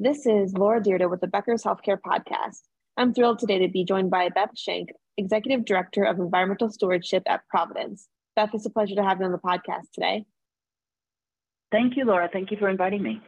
This 0.00 0.26
is 0.26 0.54
Laura 0.54 0.80
Dyrda 0.80 1.10
with 1.10 1.20
the 1.20 1.26
Becker's 1.26 1.64
Healthcare 1.64 1.98
Podcast. 2.00 2.60
I'm 2.96 3.12
thrilled 3.12 3.40
today 3.40 3.58
to 3.58 3.66
be 3.66 3.84
joined 3.84 4.12
by 4.12 4.28
Beth 4.28 4.56
Schenk, 4.56 4.90
Executive 5.16 5.64
Director 5.64 6.04
of 6.04 6.20
Environmental 6.20 6.70
Stewardship 6.70 7.24
at 7.26 7.40
Providence. 7.48 8.06
Beth, 8.36 8.50
it's 8.54 8.64
a 8.64 8.70
pleasure 8.70 8.94
to 8.94 9.02
have 9.02 9.18
you 9.18 9.26
on 9.26 9.32
the 9.32 9.38
podcast 9.38 9.90
today. 9.92 10.24
Thank 11.72 11.96
you, 11.96 12.04
Laura. 12.04 12.30
Thank 12.32 12.52
you 12.52 12.56
for 12.56 12.68
inviting 12.68 13.02
me. 13.02 13.20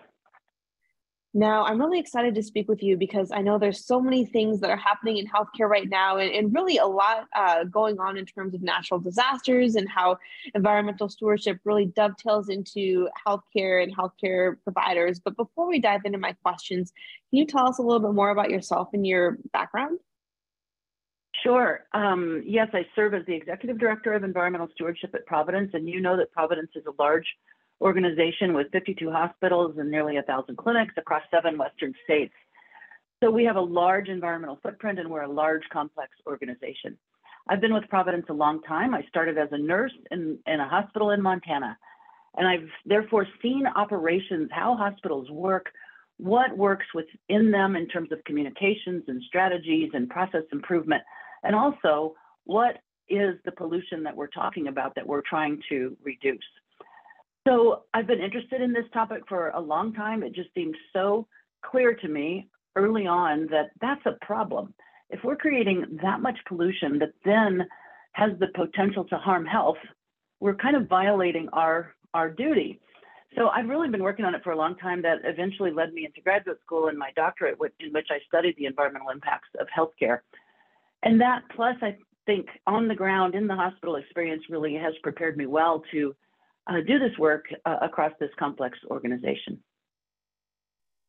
Now, 1.33 1.65
I'm 1.65 1.79
really 1.79 2.01
excited 2.01 2.35
to 2.35 2.43
speak 2.43 2.69
with 2.69 2.83
you 2.83 2.97
because 2.97 3.31
I 3.31 3.41
know 3.41 3.57
there's 3.57 3.87
so 3.87 4.01
many 4.01 4.25
things 4.25 4.59
that 4.61 4.71
are 4.71 4.77
happening 4.77 5.19
in 5.19 5.27
healthcare 5.29 5.69
right 5.69 5.89
now, 5.89 6.17
and, 6.17 6.29
and 6.33 6.53
really 6.53 6.79
a 6.79 6.87
lot 6.87 7.29
uh, 7.37 7.63
going 7.65 8.01
on 8.01 8.17
in 8.17 8.27
terms 8.27 8.53
of 8.53 8.63
natural 8.63 8.99
disasters 8.99 9.77
and 9.77 9.89
how 9.89 10.19
environmental 10.57 11.09
stewardship 11.09 11.61
really 11.63 11.87
dovetails 11.87 12.49
into 12.49 13.09
healthcare 13.27 13.81
and 13.81 13.97
healthcare 13.97 14.57
providers. 14.65 15.21
But 15.21 15.37
before 15.37 15.69
we 15.69 15.79
dive 15.79 16.01
into 16.05 16.19
my 16.19 16.33
questions, 16.43 16.93
can 17.31 17.39
you 17.39 17.47
tell 17.47 17.69
us 17.69 17.79
a 17.79 17.83
little 17.83 18.01
bit 18.01 18.13
more 18.13 18.31
about 18.31 18.51
yourself 18.51 18.89
and 18.93 19.07
your 19.07 19.39
background? 19.53 20.01
Sure. 21.45 21.87
Um, 21.95 22.43
yes, 22.45 22.69
I 22.73 22.85
serve 22.97 23.15
as 23.15 23.25
the 23.27 23.35
Executive 23.35 23.79
Director 23.79 24.15
of 24.15 24.25
Environmental 24.25 24.69
Stewardship 24.75 25.15
at 25.15 25.27
Providence, 25.27 25.71
and 25.75 25.89
you 25.89 26.01
know 26.01 26.17
that 26.17 26.33
Providence 26.33 26.71
is 26.75 26.85
a 26.87 27.03
large 27.03 27.27
organization 27.81 28.55
with 28.55 28.71
52 28.73 29.11
hospitals 29.11 29.77
and 29.79 29.91
nearly 29.91 30.15
1,000 30.15 30.57
clinics 30.57 30.95
across 30.97 31.23
seven 31.31 31.57
Western 31.57 31.95
states. 32.05 32.35
So 33.23 33.31
we 33.31 33.45
have 33.45 33.57
a 33.57 33.61
large 33.61 34.09
environmental 34.09 34.59
footprint 34.63 34.99
and 34.99 35.11
we're 35.11 35.23
a 35.23 35.33
large, 35.33 35.63
complex 35.73 36.11
organization. 36.27 36.97
I've 37.49 37.61
been 37.61 37.75
with 37.75 37.89
Providence 37.89 38.27
a 38.29 38.35
long 38.35 38.63
time. 38.63 38.95
I 38.95 39.03
started 39.09 39.37
as 39.39 39.49
a 39.53 39.59
nurse 39.59 39.93
in, 40.11 40.39
in 40.47 40.61
a 40.61 40.69
hospital 40.69 41.11
in 41.11 41.23
Montana. 41.23 41.77
And 42.37 42.47
I've 42.47 42.69
therefore 42.87 43.27
seen 43.43 43.65
operations, 43.67 44.51
how 44.53 44.77
hospitals 44.77 45.29
work, 45.31 45.67
what 46.17 46.57
works 46.57 46.87
within 46.95 47.51
them 47.51 47.77
in 47.77 47.89
terms 47.89 48.13
of 48.13 48.23
communications 48.25 49.05
and 49.09 49.23
strategies 49.27 49.91
and 49.95 50.09
process 50.09 50.45
improvement, 50.53 51.03
and 51.43 51.57
also 51.57 52.15
what 52.45 52.79
is 53.09 53.37
the 53.45 53.53
pollution 53.53 54.03
that 54.05 54.15
we're 54.15 54.29
talking 54.29 54.69
about 54.69 54.95
that 54.95 55.07
we're 55.07 55.23
trying 55.23 55.61
to 55.69 55.97
reduce. 56.03 56.39
So 57.47 57.85
I've 57.95 58.07
been 58.07 58.21
interested 58.21 58.61
in 58.61 58.73
this 58.73 58.85
topic 58.93 59.23
for 59.29 59.49
a 59.51 59.61
long 59.61 59.93
time. 59.95 60.23
It 60.23 60.35
just 60.35 60.53
seemed 60.55 60.77
so 60.93 61.27
clear 61.65 61.95
to 61.95 62.09
me 62.09 62.49
early 62.77 63.07
on 63.07 63.47
that 63.51 63.71
that's 63.81 64.05
a 64.07 64.25
problem. 64.25 64.75
If 65.09 65.21
we're 65.25 65.37
creating 65.37 65.99
that 66.03 66.21
much 66.21 66.39
pollution 66.47 66.99
that 66.99 67.13
then 67.25 67.67
has 68.13 68.31
the 68.39 68.49
potential 68.55 69.05
to 69.05 69.17
harm 69.17 69.47
health, 69.47 69.79
we're 70.41 70.55
kind 70.55 70.77
of 70.77 70.89
violating 70.89 71.49
our 71.53 71.95
our 72.15 72.31
duty. 72.31 72.81
So 73.37 73.49
I've 73.49 73.69
really 73.69 73.89
been 73.89 74.03
working 74.03 74.25
on 74.25 74.35
it 74.35 74.43
for 74.43 74.51
a 74.51 74.57
long 74.57 74.77
time. 74.77 75.03
That 75.03 75.19
eventually 75.25 75.71
led 75.71 75.93
me 75.93 76.05
into 76.05 76.21
graduate 76.21 76.59
school 76.65 76.89
and 76.89 76.99
my 76.99 77.11
doctorate, 77.15 77.59
in 77.79 77.93
which 77.93 78.09
I 78.11 78.19
studied 78.27 78.57
the 78.57 78.67
environmental 78.67 79.11
impacts 79.11 79.49
of 79.61 79.69
healthcare. 79.77 80.21
And 81.03 81.21
that 81.21 81.43
plus, 81.55 81.77
I 81.81 81.97
think, 82.27 82.47
on 82.67 82.89
the 82.89 82.95
ground 82.95 83.35
in 83.35 83.47
the 83.47 83.55
hospital 83.55 83.97
experience 83.97 84.43
really 84.51 84.75
has 84.75 84.95
prepared 85.03 85.37
me 85.37 85.47
well 85.47 85.83
to 85.93 86.15
uh, 86.71 86.81
do 86.87 86.99
this 86.99 87.17
work 87.19 87.47
uh, 87.67 87.77
across 87.83 88.13
this 88.21 88.31
complex 88.39 88.79
organization. 88.91 89.59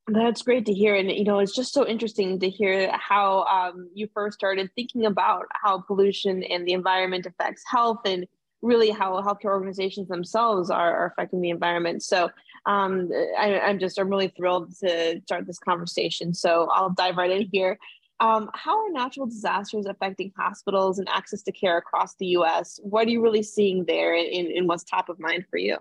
That's 0.07 0.41
great 0.41 0.65
to 0.65 0.73
hear. 0.73 0.95
And, 0.95 1.09
you 1.11 1.23
know, 1.23 1.39
it's 1.39 1.55
just 1.55 1.73
so 1.73 1.87
interesting 1.87 2.39
to 2.39 2.49
hear 2.49 2.91
how 2.91 3.43
um, 3.43 3.89
you 3.93 4.09
first 4.13 4.37
started 4.37 4.69
thinking 4.75 5.05
about 5.05 5.45
how 5.53 5.79
pollution 5.79 6.43
and 6.43 6.67
the 6.67 6.73
environment 6.73 7.27
affects 7.27 7.63
health 7.67 7.99
and 8.05 8.25
really 8.61 8.89
how 8.89 9.21
healthcare 9.21 9.51
organizations 9.51 10.07
themselves 10.07 10.69
are, 10.69 10.95
are 10.95 11.05
affecting 11.05 11.41
the 11.41 11.49
environment. 11.49 12.03
So 12.03 12.29
um, 12.65 13.09
I, 13.37 13.59
I'm 13.59 13.79
just, 13.79 13.99
I'm 13.99 14.09
really 14.09 14.33
thrilled 14.35 14.75
to 14.79 15.21
start 15.21 15.47
this 15.47 15.59
conversation. 15.59 16.33
So 16.33 16.67
I'll 16.73 16.89
dive 16.89 17.17
right 17.17 17.31
in 17.31 17.49
here. 17.51 17.77
Um, 18.21 18.51
how 18.53 18.85
are 18.85 18.91
natural 18.91 19.25
disasters 19.25 19.87
affecting 19.87 20.31
hospitals 20.37 20.99
and 20.99 21.09
access 21.09 21.41
to 21.41 21.51
care 21.51 21.77
across 21.77 22.15
the 22.15 22.27
US? 22.37 22.79
What 22.83 23.07
are 23.07 23.09
you 23.09 23.21
really 23.21 23.41
seeing 23.41 23.83
there 23.85 24.13
and, 24.15 24.67
what's 24.67 24.83
top 24.83 25.09
of 25.09 25.19
mind 25.19 25.45
for 25.49 25.57
you? 25.57 25.77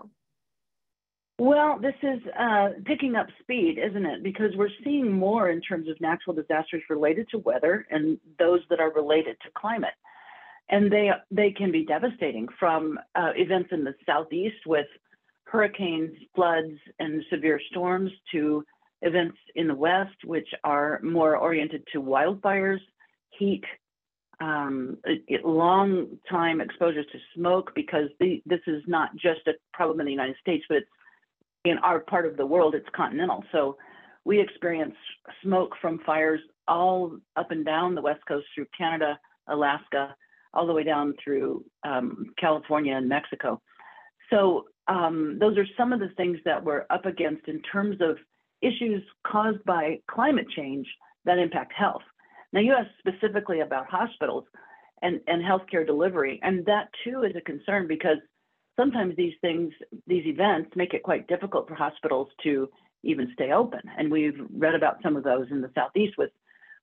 Well, 1.39 1.79
this 1.79 1.95
is 2.03 2.21
uh, 2.39 2.71
picking 2.87 3.15
up 3.15 3.27
speed, 3.43 3.79
isn't 3.79 4.07
it? 4.07 4.23
Because 4.23 4.57
we're 4.57 4.71
seeing 4.83 5.13
more 5.13 5.51
in 5.51 5.61
terms 5.61 5.89
of 5.89 6.01
natural 6.01 6.35
disasters 6.35 6.83
related 6.89 7.29
to 7.31 7.39
weather 7.39 7.87
and 7.91 8.19
those 8.39 8.61
that 8.71 8.81
are 8.81 8.93
related 8.93 9.37
to 9.43 9.49
climate. 9.55 9.95
And 10.71 10.91
they, 10.91 11.11
they 11.31 11.51
can 11.51 11.71
be 11.71 11.85
devastating 11.85 12.49
from 12.59 12.99
uh, 13.15 13.33
events 13.37 13.69
in 13.73 13.85
the 13.85 13.95
southeast 14.07 14.67
with 14.67 14.87
hurricanes, 15.45 16.13
floods, 16.35 16.79
and 16.99 17.23
severe 17.31 17.61
storms 17.71 18.11
to 18.33 18.65
events 19.03 19.39
in 19.55 19.69
the 19.69 19.75
West, 19.75 20.17
which 20.25 20.49
are 20.65 21.01
more 21.03 21.37
oriented 21.37 21.83
to 21.93 22.03
wildfires, 22.03 22.81
heat, 23.31 23.65
um, 24.41 24.97
long 25.45 26.07
time 26.31 26.61
exposures 26.61 27.07
to 27.13 27.19
smoke, 27.35 27.73
because 27.75 28.09
the, 28.21 28.43
this 28.47 28.61
is 28.67 28.83
not 28.87 29.15
just 29.17 29.41
a 29.47 29.53
problem 29.73 30.01
in 30.01 30.07
the 30.07 30.13
United 30.13 30.37
States, 30.41 30.65
but 30.69 30.79
it's 30.79 30.89
in 31.65 31.79
our 31.79 32.01
part 32.01 32.27
of 32.27 32.37
the 32.37 32.47
world, 32.47 32.75
it's 32.75 32.89
continental. 32.95 33.45
So 33.53 33.77
we 34.25 34.41
experience 34.41 34.95
smoke 35.43 35.75
from 35.81 36.01
fires 36.07 36.41
all 36.69 37.17
up 37.37 37.51
and 37.51 37.65
down 37.65 37.95
the 37.95 38.03
West 38.03 38.21
Coast 38.27 38.47
through 38.55 38.67
Canada, 38.77 39.19
Alaska, 39.49 40.15
all 40.55 40.67
the 40.67 40.73
way 40.73 40.85
down 40.85 41.15
through 41.23 41.65
um, 41.85 42.27
California 42.39 42.97
and 42.97 43.09
Mexico. 43.09 43.61
So 44.31 44.67
um, 44.89 45.39
those 45.39 45.59
are 45.59 45.67
some 45.77 45.93
of 45.93 46.01
the 46.01 46.11
things 46.17 46.39
that 46.45 46.63
we're 46.65 46.85
up 46.91 47.07
against 47.07 47.47
in 47.49 47.61
terms 47.63 47.97
of 48.01 48.17
issues 48.63 49.03
caused 49.27 49.63
by 49.65 50.01
climate 50.09 50.47
change 50.57 50.87
that 51.25 51.39
impact 51.39 51.73
health. 51.73 52.03
Now, 52.53 52.61
you 52.61 52.73
asked 52.73 52.91
specifically 52.99 53.61
about 53.61 53.87
hospitals 53.89 54.45
and, 55.03 55.21
and 55.27 55.43
healthcare 55.43 55.87
delivery, 55.87 56.41
and 56.43 56.65
that 56.67 56.89
too 57.05 57.23
is 57.23 57.35
a 57.37 57.41
concern 57.41 57.87
because 57.87 58.19
sometimes 58.77 59.15
these 59.17 59.35
things, 59.41 59.73
these 60.07 60.27
events 60.27 60.71
make 60.75 60.95
it 60.95 61.03
quite 61.03 61.29
difficult 61.29 61.69
for 61.69 61.75
hospitals 61.75 62.29
to 62.43 62.69
even 63.03 63.31
stay 63.35 63.53
open. 63.53 63.81
And 63.97 64.11
we've 64.11 64.39
read 64.53 64.75
about 64.75 64.99
some 65.03 65.17
of 65.17 65.25
those 65.25 65.47
in 65.51 65.61
the 65.61 65.71
Southeast 65.75 66.15
with, 66.19 66.31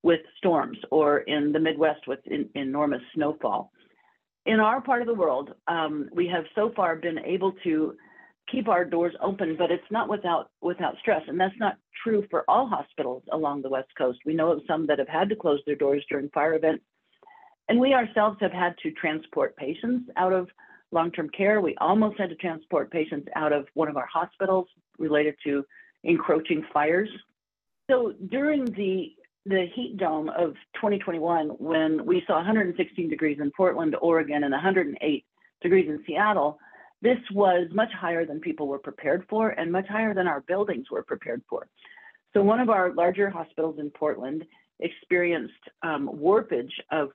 with 0.04 0.22
storms 0.38 0.78
or 0.90 1.20
in 1.20 1.52
the 1.52 1.60
Midwest 1.60 2.08
with 2.08 2.20
in, 2.26 2.50
enormous 2.56 3.02
snowfall. 3.14 3.72
In 4.46 4.60
our 4.60 4.80
part 4.80 5.02
of 5.02 5.08
the 5.08 5.14
world, 5.14 5.54
um, 5.68 6.10
we 6.14 6.28
have 6.28 6.46
so 6.56 6.72
far 6.76 6.96
been 6.96 7.20
able 7.20 7.52
to 7.64 7.96
keep 8.52 8.68
our 8.68 8.86
doors 8.86 9.14
open, 9.22 9.56
but 9.58 9.72
it's 9.72 9.92
not 9.92 10.10
without 10.10 10.50
without 10.62 10.98
stress, 11.00 11.22
and 11.28 11.40
that's 11.40 11.58
not 11.60 11.78
true 12.04 12.26
for 12.30 12.44
all 12.48 12.68
hospitals 12.68 13.24
along 13.32 13.62
the 13.62 13.70
West 13.70 13.90
Coast. 13.98 14.20
We 14.26 14.34
know 14.34 14.52
of 14.52 14.62
some 14.68 14.88
that 14.88 15.00
have 15.00 15.08
had 15.08 15.30
to 15.30 15.36
close 15.36 15.60
their 15.66 15.76
doors 15.76 16.04
during 16.10 16.30
fire 16.30 16.56
events, 16.56 16.84
and 17.68 17.80
we 17.80 17.94
ourselves 17.94 18.38
have 18.42 18.54
had 18.54 18.76
to 18.84 18.92
transport 18.92 19.56
patients 19.58 20.10
out 20.16 20.34
of 20.34 20.50
long-term 20.92 21.30
care. 21.30 21.60
We 21.60 21.76
almost 21.80 22.18
had 22.18 22.30
to 22.30 22.36
transport 22.36 22.92
patients 22.92 23.28
out 23.36 23.52
of 23.52 23.68
one 23.74 23.90
of 23.90 23.98
our 23.98 24.06
hospitals 24.06 24.68
related 24.98 25.36
to 25.44 25.66
encroaching 26.04 26.64
fires. 26.74 27.10
So 27.90 28.14
during 28.30 28.66
the 28.66 29.14
the 29.46 29.66
heat 29.74 29.96
dome 29.96 30.28
of 30.28 30.56
2021, 30.76 31.48
when 31.52 32.06
we 32.06 32.22
saw 32.28 32.36
116 32.36 33.10
degrees 33.10 33.38
in 33.40 33.50
Portland, 33.56 33.96
Oregon, 34.02 34.44
and 34.44 34.52
108 34.52 35.26
degrees 35.62 35.90
in 35.90 36.04
Seattle, 36.06 36.60
this 37.02 37.20
was 37.32 37.68
much 37.74 37.92
higher 37.94 38.26
than 38.26 38.40
people 38.40 38.68
were 38.68 38.80
prepared 38.80 39.26
for 39.30 39.50
and 39.50 39.72
much 39.72 39.88
higher 39.88 40.14
than 40.14 40.28
our 40.28 40.42
buildings 40.42 40.90
were 40.90 41.04
prepared 41.04 41.44
for. 41.50 41.68
So 42.34 42.42
one 42.42 42.60
of 42.60 42.70
our 42.70 42.94
larger 42.94 43.30
hospitals 43.30 43.78
in 43.80 43.90
Portland 43.92 44.44
experienced 44.80 45.54
um, 45.84 46.10
warpage 46.14 46.72
of 46.92 47.10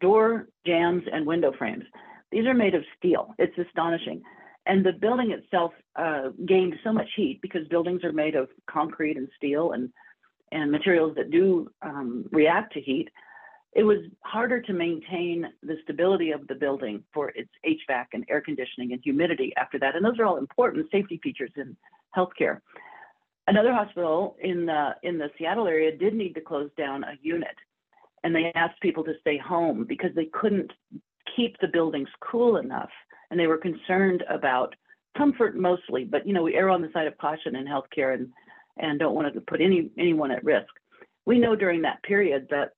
door 0.00 0.48
jambs 0.66 1.04
and 1.12 1.26
window 1.26 1.52
frames. 1.56 1.84
These 2.30 2.46
are 2.46 2.54
made 2.54 2.74
of 2.74 2.82
steel. 2.96 3.34
It's 3.38 3.56
astonishing. 3.58 4.22
And 4.66 4.84
the 4.84 4.92
building 4.92 5.30
itself 5.30 5.72
uh, 5.96 6.30
gained 6.46 6.74
so 6.84 6.92
much 6.92 7.08
heat 7.16 7.40
because 7.40 7.66
buildings 7.68 8.04
are 8.04 8.12
made 8.12 8.34
of 8.34 8.48
concrete 8.68 9.16
and 9.16 9.28
steel 9.36 9.72
and, 9.72 9.90
and 10.52 10.70
materials 10.70 11.14
that 11.16 11.30
do 11.30 11.70
um, 11.82 12.26
react 12.30 12.74
to 12.74 12.80
heat 12.80 13.08
it 13.78 13.84
was 13.84 13.98
harder 14.22 14.60
to 14.60 14.72
maintain 14.72 15.46
the 15.62 15.76
stability 15.84 16.32
of 16.32 16.44
the 16.48 16.54
building 16.56 17.04
for 17.14 17.28
its 17.36 17.48
HVAC 17.64 18.06
and 18.12 18.24
air 18.28 18.40
conditioning 18.40 18.92
and 18.92 19.00
humidity 19.04 19.52
after 19.56 19.78
that. 19.78 19.94
And 19.94 20.04
those 20.04 20.18
are 20.18 20.24
all 20.24 20.36
important 20.36 20.90
safety 20.90 21.20
features 21.22 21.52
in 21.54 21.76
healthcare. 22.16 22.60
Another 23.46 23.72
hospital 23.72 24.36
in 24.42 24.66
the, 24.66 24.96
in 25.04 25.16
the 25.16 25.30
Seattle 25.38 25.68
area 25.68 25.96
did 25.96 26.12
need 26.12 26.34
to 26.34 26.40
close 26.40 26.70
down 26.76 27.04
a 27.04 27.12
unit. 27.22 27.54
And 28.24 28.34
they 28.34 28.50
asked 28.56 28.80
people 28.80 29.04
to 29.04 29.12
stay 29.20 29.38
home 29.38 29.84
because 29.88 30.10
they 30.16 30.26
couldn't 30.32 30.72
keep 31.36 31.54
the 31.60 31.68
buildings 31.68 32.08
cool 32.18 32.56
enough. 32.56 32.90
And 33.30 33.38
they 33.38 33.46
were 33.46 33.58
concerned 33.58 34.24
about 34.28 34.74
comfort 35.16 35.56
mostly, 35.56 36.02
but 36.02 36.26
you 36.26 36.32
know, 36.32 36.42
we 36.42 36.56
err 36.56 36.70
on 36.70 36.82
the 36.82 36.90
side 36.92 37.06
of 37.06 37.16
caution 37.18 37.54
in 37.54 37.64
healthcare 37.64 38.14
and, 38.14 38.28
and 38.78 38.98
don't 38.98 39.14
want 39.14 39.32
to 39.32 39.40
put 39.42 39.60
any, 39.60 39.92
anyone 39.96 40.32
at 40.32 40.42
risk. 40.42 40.66
We 41.26 41.38
know 41.38 41.54
during 41.54 41.82
that 41.82 42.02
period 42.02 42.48
that 42.50 42.72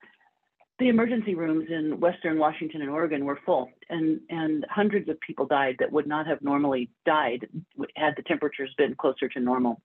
the 0.80 0.88
emergency 0.88 1.34
rooms 1.34 1.68
in 1.70 2.00
Western 2.00 2.38
Washington 2.38 2.80
and 2.80 2.90
Oregon 2.90 3.24
were 3.24 3.38
full, 3.46 3.70
and, 3.90 4.20
and 4.30 4.66
hundreds 4.68 5.08
of 5.08 5.20
people 5.20 5.46
died 5.46 5.76
that 5.78 5.92
would 5.92 6.06
not 6.06 6.26
have 6.26 6.42
normally 6.42 6.90
died 7.06 7.46
had 7.94 8.14
the 8.16 8.22
temperatures 8.22 8.74
been 8.76 8.96
closer 8.96 9.28
to 9.28 9.40
normal. 9.40 9.80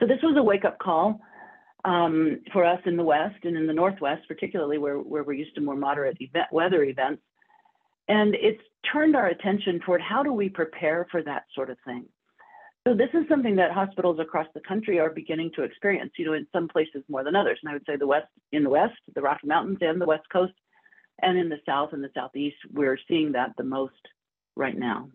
So 0.00 0.06
this 0.06 0.18
was 0.22 0.36
a 0.38 0.42
wake 0.42 0.64
up 0.64 0.78
call 0.78 1.20
um, 1.84 2.40
for 2.52 2.64
us 2.64 2.80
in 2.86 2.96
the 2.96 3.02
West 3.02 3.36
and 3.42 3.56
in 3.56 3.66
the 3.66 3.72
Northwest, 3.72 4.22
particularly 4.28 4.78
where, 4.78 4.96
where 4.96 5.24
we're 5.24 5.32
used 5.34 5.54
to 5.56 5.60
more 5.60 5.76
moderate 5.76 6.16
event, 6.20 6.46
weather 6.52 6.84
events. 6.84 7.22
And 8.06 8.34
it's 8.36 8.62
turned 8.90 9.16
our 9.16 9.26
attention 9.26 9.80
toward 9.84 10.00
how 10.00 10.22
do 10.22 10.32
we 10.32 10.48
prepare 10.48 11.06
for 11.10 11.22
that 11.24 11.44
sort 11.54 11.68
of 11.68 11.76
thing. 11.84 12.06
So 12.88 12.94
this 12.94 13.10
is 13.12 13.28
something 13.28 13.56
that 13.56 13.70
hospitals 13.70 14.18
across 14.18 14.46
the 14.54 14.60
country 14.60 14.98
are 14.98 15.10
beginning 15.10 15.50
to 15.56 15.62
experience, 15.62 16.10
you 16.16 16.24
know, 16.24 16.32
in 16.32 16.46
some 16.54 16.68
places 16.68 17.02
more 17.06 17.22
than 17.22 17.36
others. 17.36 17.58
And 17.62 17.68
I 17.68 17.74
would 17.74 17.84
say 17.86 17.96
the 17.96 18.06
West, 18.06 18.28
in 18.50 18.64
the 18.64 18.70
West, 18.70 18.94
the 19.14 19.20
Rocky 19.20 19.46
Mountains 19.46 19.76
and 19.82 20.00
the 20.00 20.06
West 20.06 20.24
Coast, 20.32 20.54
and 21.20 21.36
in 21.36 21.50
the 21.50 21.58
South 21.66 21.90
and 21.92 22.02
the 22.02 22.08
Southeast, 22.14 22.56
we're 22.72 22.96
seeing 23.06 23.32
that 23.32 23.50
the 23.58 23.62
most 23.62 24.00
right 24.56 24.76
now. 24.76 25.10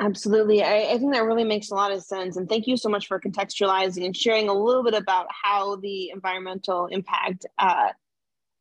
Absolutely. 0.00 0.62
I, 0.62 0.92
I, 0.92 0.96
think 0.98 1.12
that 1.12 1.24
really 1.24 1.44
makes 1.44 1.70
a 1.70 1.74
lot 1.74 1.92
of 1.92 2.02
sense. 2.02 2.38
And 2.38 2.48
thank 2.48 2.66
you 2.66 2.78
so 2.78 2.88
much 2.88 3.06
for 3.06 3.20
contextualizing 3.20 4.02
and 4.02 4.16
sharing 4.16 4.48
a 4.48 4.54
little 4.54 4.82
bit 4.82 4.94
about 4.94 5.26
how 5.44 5.76
the 5.76 6.08
environmental 6.08 6.86
impact, 6.86 7.44
uh, 7.58 7.88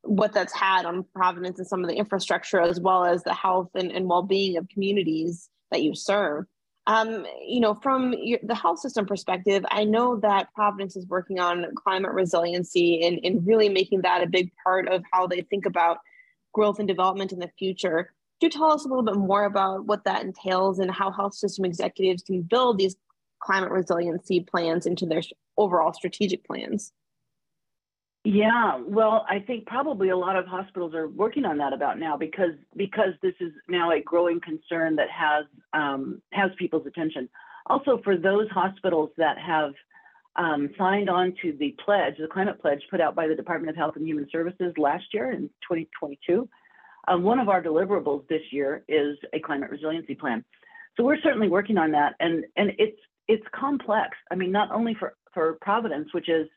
what 0.02 0.34
that's 0.34 0.52
had 0.52 0.86
on 0.86 1.06
Providence 1.16 1.58
and 1.58 1.68
some 1.70 1.86
of 1.86 1.90
the 1.90 1.96
infrastructure, 1.96 2.60
as 2.60 2.82
well 2.82 3.06
as 3.06 3.24
the 3.24 3.34
health 3.34 3.70
and, 3.76 3.94
and 3.94 4.10
well 4.10 4.24
being 4.24 4.58
of 4.58 4.68
communities 4.68 5.50
that 5.72 5.82
you 5.82 5.96
serve. 5.96 6.46
Um, 6.88 7.26
you 7.46 7.60
know, 7.60 7.76
from 7.76 8.14
your, 8.18 8.40
the 8.42 8.56
health 8.56 8.80
system 8.80 9.06
perspective, 9.06 9.64
I 9.70 9.84
know 9.84 10.16
that 10.18 10.52
Providence 10.54 10.96
is 10.96 11.06
working 11.08 11.40
on 11.40 11.68
climate 11.76 12.14
resiliency 12.14 13.06
and, 13.06 13.20
and 13.24 13.46
really 13.46 13.70
making 13.70 14.02
that 14.02 14.24
a 14.24 14.28
big 14.28 14.52
part 14.64 14.88
of 14.88 15.04
how 15.12 15.28
they 15.28 15.42
think 15.42 15.66
about 15.66 16.00
growth 16.54 16.80
and 16.80 16.88
development 16.88 17.31
in 17.31 17.40
the 17.40 17.52
future 17.60 18.10
you 18.42 18.50
tell 18.50 18.72
us 18.72 18.86
a 18.86 18.88
little 18.88 19.04
bit 19.04 19.16
more 19.16 19.46
about 19.46 19.86
what 19.86 20.04
that 20.06 20.24
entails 20.24 20.80
and 20.80 20.90
how 20.90 21.12
health 21.12 21.34
system 21.34 21.66
executives 21.66 22.24
can 22.24 22.42
build 22.42 22.78
these 22.78 22.96
climate 23.40 23.72
resiliency 23.72 24.42
plans 24.42 24.86
into 24.86 25.06
their 25.06 25.22
overall 25.58 25.94
strategic 25.94 26.46
plans? 26.46 26.92
Yeah, 28.31 28.80
well, 28.86 29.26
I 29.28 29.40
think 29.40 29.66
probably 29.66 30.10
a 30.10 30.16
lot 30.16 30.36
of 30.36 30.46
hospitals 30.46 30.94
are 30.94 31.08
working 31.08 31.46
on 31.46 31.58
that 31.58 31.74
about 31.74 31.98
now 31.98 32.16
because 32.16 32.54
because 32.76 33.14
this 33.24 33.34
is 33.40 33.52
now 33.68 33.90
a 33.92 34.02
growing 34.02 34.40
concern 34.40 34.96
that 34.98 35.08
has 35.10 35.46
um, 35.74 36.22
has 36.31 36.52
people's 36.60 36.86
attention. 36.86 37.28
Also, 37.66 38.00
for 38.04 38.18
those 38.18 38.48
hospitals 38.52 39.10
that 39.18 39.40
have 39.40 39.74
um, 40.36 40.70
signed 40.78 41.10
on 41.10 41.34
to 41.42 41.54
the 41.54 41.76
pledge, 41.84 42.18
the 42.20 42.28
climate 42.28 42.62
pledge 42.62 42.84
put 42.92 43.02
out 43.02 43.16
by 43.16 43.28
the 43.28 43.34
Department 43.34 43.72
of 43.72 43.76
Health 43.76 43.96
and 43.96 44.06
Human 44.06 44.28
Services 44.31 44.74
last 44.78 45.06
year 45.12 45.31
in 45.31 45.50
2022, 45.68 46.48
um, 47.08 47.24
one 47.24 47.40
of 47.40 47.50
our 47.50 47.64
deliverables 47.64 48.28
this 48.28 48.44
year 48.52 48.84
is 48.88 49.18
a 49.34 49.40
climate 49.40 49.72
resiliency 49.72 50.14
plan. 50.14 50.46
So 50.98 51.04
we're 51.04 51.20
certainly 51.22 51.50
working 51.50 51.80
on 51.80 51.90
that, 51.94 52.14
and 52.20 52.46
and 52.58 52.74
it's 52.78 53.00
it's 53.28 53.46
complex. 53.56 54.16
I 54.30 54.36
mean, 54.36 54.52
not 54.52 54.70
only 54.72 54.94
for 55.00 55.16
for 55.34 55.58
Providence, 55.62 56.14
which 56.14 56.30
is 56.30 56.48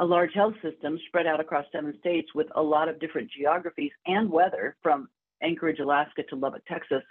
a 0.00 0.04
large 0.04 0.32
health 0.34 0.54
system 0.62 0.98
spread 1.06 1.26
out 1.26 1.40
across 1.40 1.66
seven 1.70 1.94
states 2.00 2.28
with 2.34 2.48
a 2.56 2.62
lot 2.62 2.88
of 2.88 2.98
different 2.98 3.30
geographies 3.30 3.92
and 4.06 4.30
weather, 4.30 4.76
from 4.82 5.08
Anchorage, 5.42 5.78
Alaska 5.78 6.22
to 6.30 6.36
Lubbock, 6.36 6.64
Texas. 6.66 7.02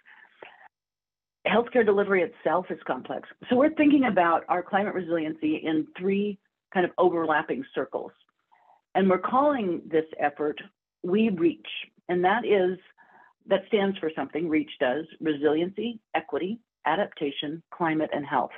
Healthcare 1.47 1.85
delivery 1.85 2.23
itself 2.23 2.65
is 2.69 2.79
complex. 2.85 3.29
So 3.49 3.55
we're 3.55 3.73
thinking 3.75 4.05
about 4.05 4.43
our 4.49 4.61
climate 4.63 4.95
resiliency 4.95 5.61
in 5.63 5.87
three 5.97 6.39
kind 6.73 6.85
of 6.85 6.91
overlapping 6.97 7.63
circles. 7.73 8.11
And 8.95 9.07
we're 9.09 9.19
calling 9.19 9.81
this 9.89 10.05
effort 10.19 10.59
We 11.03 11.29
Reach. 11.29 11.67
And 12.09 12.23
that 12.25 12.43
is, 12.43 12.77
that 13.47 13.61
stands 13.67 13.97
for 13.99 14.11
something, 14.15 14.49
REACH 14.49 14.71
does, 14.79 15.05
resiliency, 15.21 15.99
equity, 16.15 16.59
adaptation, 16.85 17.61
climate, 17.71 18.09
and 18.13 18.25
health. 18.25 18.51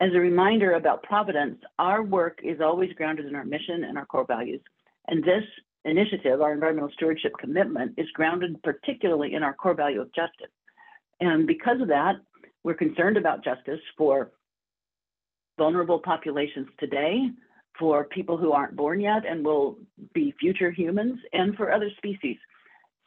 As 0.00 0.12
a 0.14 0.18
reminder 0.18 0.72
about 0.72 1.02
Providence, 1.02 1.58
our 1.78 2.02
work 2.02 2.40
is 2.42 2.60
always 2.62 2.90
grounded 2.94 3.26
in 3.26 3.34
our 3.34 3.44
mission 3.44 3.84
and 3.84 3.98
our 3.98 4.06
core 4.06 4.24
values. 4.26 4.62
And 5.08 5.22
this 5.22 5.44
initiative, 5.84 6.40
our 6.40 6.54
environmental 6.54 6.90
stewardship 6.94 7.32
commitment, 7.38 7.92
is 7.98 8.06
grounded 8.14 8.62
particularly 8.62 9.34
in 9.34 9.42
our 9.42 9.52
core 9.52 9.74
value 9.74 10.00
of 10.00 10.12
justice. 10.14 10.50
And 11.20 11.46
because 11.46 11.82
of 11.82 11.88
that, 11.88 12.14
we're 12.64 12.74
concerned 12.74 13.18
about 13.18 13.44
justice 13.44 13.80
for 13.98 14.30
vulnerable 15.58 15.98
populations 15.98 16.68
today, 16.78 17.28
for 17.78 18.04
people 18.04 18.38
who 18.38 18.52
aren't 18.52 18.76
born 18.76 19.00
yet 19.00 19.26
and 19.26 19.44
will 19.44 19.78
be 20.14 20.34
future 20.40 20.70
humans, 20.70 21.18
and 21.34 21.54
for 21.56 21.72
other 21.72 21.90
species. 21.98 22.38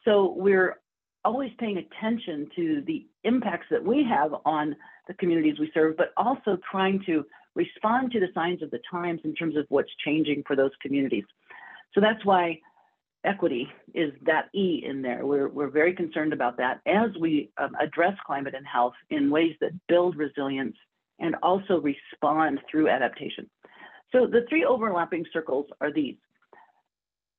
So 0.06 0.36
we're 0.38 0.80
always 1.26 1.52
paying 1.58 1.78
attention 1.78 2.50
to 2.56 2.84
the 2.86 3.08
impacts 3.24 3.66
that 3.72 3.84
we 3.84 4.04
have 4.08 4.36
on 4.46 4.76
the 5.08 5.14
communities 5.16 5.60
we 5.60 5.72
serve, 5.74 5.98
but 5.98 6.14
also 6.18 6.58
trying 6.70 7.04
to 7.06 7.26
respond 7.56 8.12
to 8.12 8.20
the 8.20 8.30
signs 8.34 8.62
of 8.62 8.72
the 8.72 8.80
times 8.90 9.22
in 9.24 9.34
terms 9.36 9.56
of 9.56 9.66
what's 9.70 9.92
changing 10.04 10.44
for 10.48 10.56
those 10.56 10.72
communities. 10.82 11.26
So 11.94 12.02
that's 12.02 12.24
why 12.26 12.60
equity 13.24 13.68
is 13.94 14.12
that 14.26 14.50
E 14.54 14.84
in 14.86 15.02
there. 15.02 15.26
We're, 15.26 15.48
we're 15.50 15.70
very 15.70 15.94
concerned 15.94 16.34
about 16.34 16.58
that 16.58 16.82
as 16.88 17.10
we 17.20 17.52
um, 17.58 17.76
address 17.80 18.14
climate 18.26 18.54
and 18.56 18.66
health 18.66 18.94
in 19.10 19.30
ways 19.30 19.56
that 19.62 19.72
build 19.88 20.16
resilience 20.16 20.76
and 21.20 21.36
also 21.44 21.80
respond 21.80 22.60
through 22.70 22.90
adaptation. 22.90 23.50
So 24.12 24.28
the 24.28 24.46
three 24.50 24.66
overlapping 24.66 25.26
circles 25.32 25.68
are 25.80 25.92
these. 25.92 26.16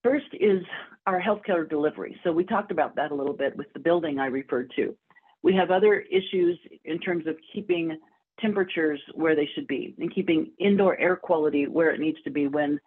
First 0.03 0.27
is 0.33 0.63
our 1.07 1.21
healthcare 1.21 1.69
delivery. 1.69 2.19
So 2.25 2.33
we 2.33 2.45
talked 2.45 2.71
about 2.71 2.97
that 2.97 3.11
a 3.11 3.15
little 3.15 3.33
bit 3.33 3.57
with 3.57 3.73
the 3.73 3.81
building 3.81 4.19
I 4.19 4.27
referred 4.27 4.73
to. 4.77 4.97
We 5.45 5.55
have 5.57 5.71
other 5.71 6.01
issues 6.01 6.59
in 6.87 6.99
terms 6.99 7.27
of 7.27 7.37
keeping 7.53 7.99
temperatures 8.41 8.99
where 9.13 9.37
they 9.37 9.47
should 9.55 9.67
be 9.67 9.95
and 9.99 10.13
keeping 10.13 10.51
indoor 10.59 10.99
air 10.99 11.17
quality 11.17 11.67
where 11.67 11.91
it 11.91 12.01
needs 12.01 12.17
to 12.25 12.31
be 12.31 12.49
when 12.49 12.81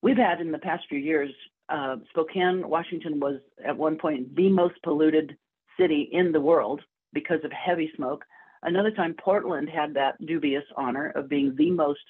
we've 0.00 0.16
had 0.16 0.40
in 0.40 0.52
the 0.52 0.58
past 0.58 0.84
few 0.88 1.00
years, 1.00 1.28
uh, 1.68 1.96
Spokane, 2.10 2.68
Washington 2.68 3.18
was 3.18 3.40
at 3.66 3.76
one 3.76 3.96
point 3.96 4.34
the 4.36 4.48
most 4.48 4.76
polluted 4.84 5.36
city 5.78 6.08
in 6.12 6.30
the 6.30 6.40
world 6.40 6.80
because 7.12 7.40
of 7.42 7.50
heavy 7.50 7.90
smoke. 7.96 8.24
Another 8.62 8.92
time, 8.92 9.16
Portland 9.20 9.68
had 9.68 9.92
that 9.94 10.24
dubious 10.24 10.64
honor 10.76 11.10
of 11.16 11.28
being 11.28 11.56
the 11.56 11.72
most 11.72 12.00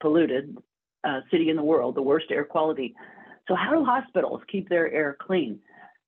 polluted 0.00 0.56
uh, 1.04 1.20
city 1.30 1.50
in 1.50 1.56
the 1.56 1.62
world, 1.62 1.96
the 1.96 2.02
worst 2.02 2.26
air 2.30 2.44
quality. 2.44 2.94
So 3.46 3.54
how 3.54 3.72
do 3.72 3.84
hospitals 3.84 4.40
keep 4.50 4.70
their 4.70 4.90
air 4.90 5.18
clean? 5.20 5.60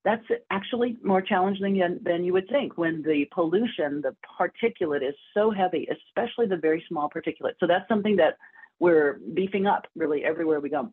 That's 0.07 0.29
actually 0.53 0.97
more 1.03 1.21
challenging 1.21 1.79
than, 1.81 1.99
than 2.09 2.23
you 2.25 2.33
would 2.33 2.49
think 2.49 2.79
when 2.79 3.03
the 3.03 3.25
pollution, 3.35 4.01
the 4.01 4.15
particulate 4.41 5.03
is 5.07 5.17
so 5.35 5.51
heavy, 5.51 5.89
especially 5.97 6.47
the 6.47 6.57
very 6.69 6.85
small 6.89 7.11
particulate. 7.11 7.57
So 7.59 7.67
that's 7.67 7.89
something 7.89 8.15
that 8.23 8.35
we're 8.79 9.19
beefing 9.35 9.67
up 9.67 9.83
really 9.97 10.25
everywhere 10.25 10.61
we 10.61 10.71
go. 10.71 10.93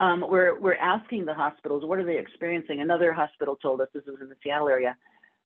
Um, 0.00 0.24
we're, 0.28 0.58
we're 0.58 0.74
asking 0.96 1.26
the 1.26 1.34
hospitals, 1.34 1.84
what 1.84 2.00
are 2.00 2.04
they 2.04 2.18
experiencing? 2.18 2.80
Another 2.80 3.12
hospital 3.12 3.54
told 3.54 3.80
us, 3.80 3.88
this 3.94 4.02
is 4.02 4.16
in 4.20 4.28
the 4.28 4.36
Seattle 4.42 4.68
area, 4.68 4.96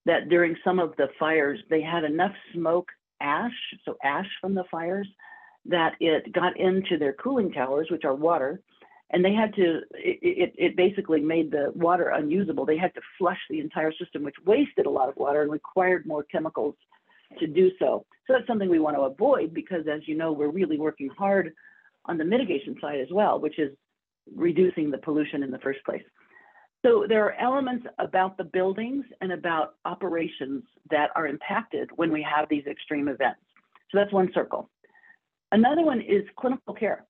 that 0.07 0.31
during 0.31 0.57
some 0.65 0.79
of 0.79 0.97
the 0.97 1.09
fires, 1.19 1.59
they 1.69 1.83
had 1.83 2.05
enough 2.05 2.33
smoke 2.55 2.89
ash, 3.21 3.59
so 3.85 3.99
ash 4.03 4.31
from 4.41 4.55
the 4.55 4.65
fires, 4.71 5.09
that 5.67 5.93
it 6.01 6.33
got 6.33 6.59
into 6.59 6.97
their 6.99 7.13
cooling 7.13 7.53
towers, 7.53 7.89
which 7.91 8.05
are 8.05 8.15
water, 8.15 8.63
and 9.11 9.25
they 9.25 9.33
had 9.33 9.55
to, 9.55 9.81
it, 9.93 10.19
it, 10.23 10.55
it, 10.57 10.77
basically 10.77 11.21
made 11.21 11.51
the 11.51 11.73
water 11.75 12.11
unusable. 12.11 12.65
They 12.65 12.79
had 12.79 12.95
to 12.95 13.01
flush 13.19 13.39
the 13.49 13.61
entire 13.61 13.93
system, 13.93 14.23
which 14.23 14.37
wasted 14.47 14.87
a 14.87 14.91
lot 14.91 15.09
of 15.09 15.17
water 15.17 15.43
and 15.43 15.51
required 15.51 16.07
more 16.07 16.23
chemicals 16.23 16.77
to 17.39 17.47
do 17.47 17.71
so. 17.79 18.05
So 18.27 18.35
that's 18.35 18.47
something 18.47 18.69
we 18.69 18.79
want 18.79 18.97
to 18.97 19.03
avoid 19.03 19.53
because, 19.53 19.87
as 19.93 20.01
you 20.07 20.17
know, 20.17 20.33
we're 20.33 20.51
really 20.51 20.79
working 20.79 21.09
hard 21.09 21.53
on 22.07 22.19
the 22.19 22.25
mitigation 22.25 22.77
side 22.81 23.01
as 23.01 23.09
well, 23.11 23.41
which 23.41 23.59
is 23.59 23.77
reducing 24.35 24.91
the 24.91 24.99
pollution 24.99 25.43
in 25.43 25.51
the 25.51 25.59
first 25.59 25.85
place. 25.85 26.03
So 26.85 27.05
there 27.09 27.25
are 27.25 27.35
elements 27.35 27.87
about 27.99 28.39
the 28.39 28.45
buildings 28.45 29.05
and 29.21 29.33
about 29.33 29.75
operations 29.85 30.63
that 30.91 31.11
are 31.15 31.27
impacted 31.27 31.91
when 31.97 32.11
we 32.11 32.23
have 32.23 32.49
these 32.49 32.65
extreme 32.67 33.09
events. 33.09 33.41
So 33.91 33.99
that's 33.99 34.13
one 34.13 34.31
circle. 34.33 34.71
Another 35.53 35.83
one 35.83 36.01
is 36.01 36.23
clinical 36.37 36.75
care. 36.75 37.05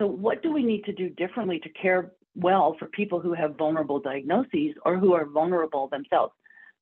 So, 0.00 0.06
what 0.06 0.42
do 0.42 0.52
we 0.52 0.62
need 0.62 0.84
to 0.84 0.92
do 0.92 1.10
differently 1.10 1.58
to 1.60 1.68
care 1.70 2.12
well 2.36 2.76
for 2.78 2.86
people 2.86 3.20
who 3.20 3.34
have 3.34 3.56
vulnerable 3.56 3.98
diagnoses 3.98 4.74
or 4.84 4.96
who 4.96 5.12
are 5.14 5.26
vulnerable 5.26 5.88
themselves? 5.88 6.32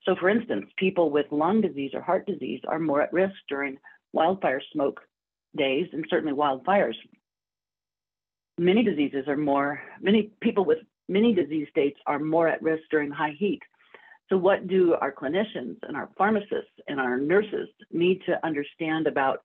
So, 0.05 0.15
for 0.21 0.29
instance, 0.29 0.67
people 0.77 1.11
with 1.11 1.27
lung 1.31 1.61
disease 1.63 1.93
or 1.95 2.03
heart 2.03 2.27
disease 2.27 2.61
are 2.69 2.79
more 2.79 3.01
at 3.01 3.13
risk 3.13 3.35
during 3.49 3.79
wildfire 4.13 4.61
smoke 4.73 5.01
days 5.57 5.89
and 5.93 6.05
certainly 6.11 6.35
wildfires. 6.35 6.95
Many 8.59 8.83
diseases 8.83 9.27
are 9.29 9.37
more, 9.37 9.81
many 10.01 10.31
people 10.41 10.65
with 10.65 10.79
many 11.09 11.35
disease 11.35 11.69
states 11.71 11.99
are 12.07 12.19
more 12.19 12.49
at 12.49 12.63
risk 12.63 12.83
during 12.91 13.11
high 13.11 13.35
heat. 13.39 13.63
So, 14.29 14.37
what 14.37 14.67
do 14.67 14.95
our 14.95 15.13
clinicians 15.13 15.77
and 15.83 15.97
our 15.97 16.11
pharmacists 16.19 16.73
and 16.89 17.01
our 17.01 17.17
nurses 17.17 17.69
need 17.93 18.23
to 18.27 18.45
understand 18.45 19.07
about 19.07 19.41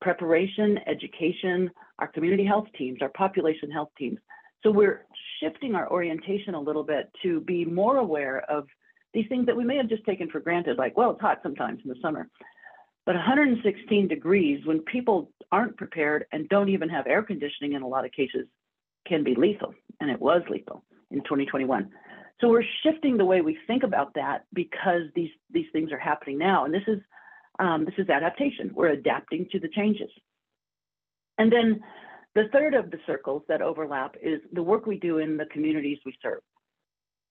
preparation, 0.00 0.78
education, 0.86 1.70
our 1.98 2.08
community 2.08 2.44
health 2.44 2.66
teams, 2.76 2.98
our 3.02 3.10
population 3.10 3.70
health 3.70 3.90
teams. 3.98 4.18
So 4.62 4.70
we're 4.70 5.06
shifting 5.40 5.74
our 5.74 5.90
orientation 5.90 6.54
a 6.54 6.60
little 6.60 6.84
bit 6.84 7.10
to 7.22 7.40
be 7.40 7.64
more 7.64 7.98
aware 7.98 8.40
of 8.50 8.66
these 9.12 9.26
things 9.28 9.46
that 9.46 9.56
we 9.56 9.64
may 9.64 9.76
have 9.76 9.88
just 9.88 10.04
taken 10.04 10.30
for 10.30 10.40
granted, 10.40 10.78
like, 10.78 10.96
well, 10.96 11.10
it's 11.10 11.20
hot 11.20 11.40
sometimes 11.42 11.80
in 11.84 11.88
the 11.88 11.96
summer. 12.00 12.28
But 13.06 13.14
116 13.16 14.08
degrees, 14.08 14.64
when 14.66 14.80
people 14.80 15.32
aren't 15.50 15.76
prepared 15.76 16.26
and 16.32 16.48
don't 16.48 16.68
even 16.68 16.88
have 16.88 17.06
air 17.06 17.22
conditioning 17.22 17.72
in 17.72 17.82
a 17.82 17.88
lot 17.88 18.04
of 18.04 18.12
cases, 18.12 18.46
can 19.06 19.24
be 19.24 19.34
lethal. 19.34 19.74
And 20.00 20.10
it 20.10 20.20
was 20.20 20.42
lethal 20.48 20.84
in 21.10 21.18
2021. 21.18 21.90
So 22.40 22.48
we're 22.48 22.64
shifting 22.82 23.16
the 23.16 23.24
way 23.24 23.40
we 23.40 23.58
think 23.66 23.82
about 23.82 24.14
that 24.14 24.44
because 24.54 25.02
these 25.14 25.30
these 25.50 25.66
things 25.72 25.92
are 25.92 25.98
happening 25.98 26.38
now, 26.38 26.64
and 26.64 26.72
this 26.72 26.86
is 26.86 27.00
um, 27.60 27.84
this 27.84 27.94
is 27.98 28.08
adaptation. 28.08 28.72
We're 28.74 28.88
adapting 28.88 29.46
to 29.52 29.60
the 29.60 29.68
changes. 29.68 30.10
And 31.38 31.52
then 31.52 31.80
the 32.34 32.48
third 32.52 32.74
of 32.74 32.90
the 32.90 32.98
circles 33.06 33.42
that 33.48 33.62
overlap 33.62 34.16
is 34.22 34.40
the 34.52 34.62
work 34.62 34.86
we 34.86 34.98
do 34.98 35.18
in 35.18 35.36
the 35.36 35.46
communities 35.46 35.98
we 36.04 36.14
serve. 36.22 36.40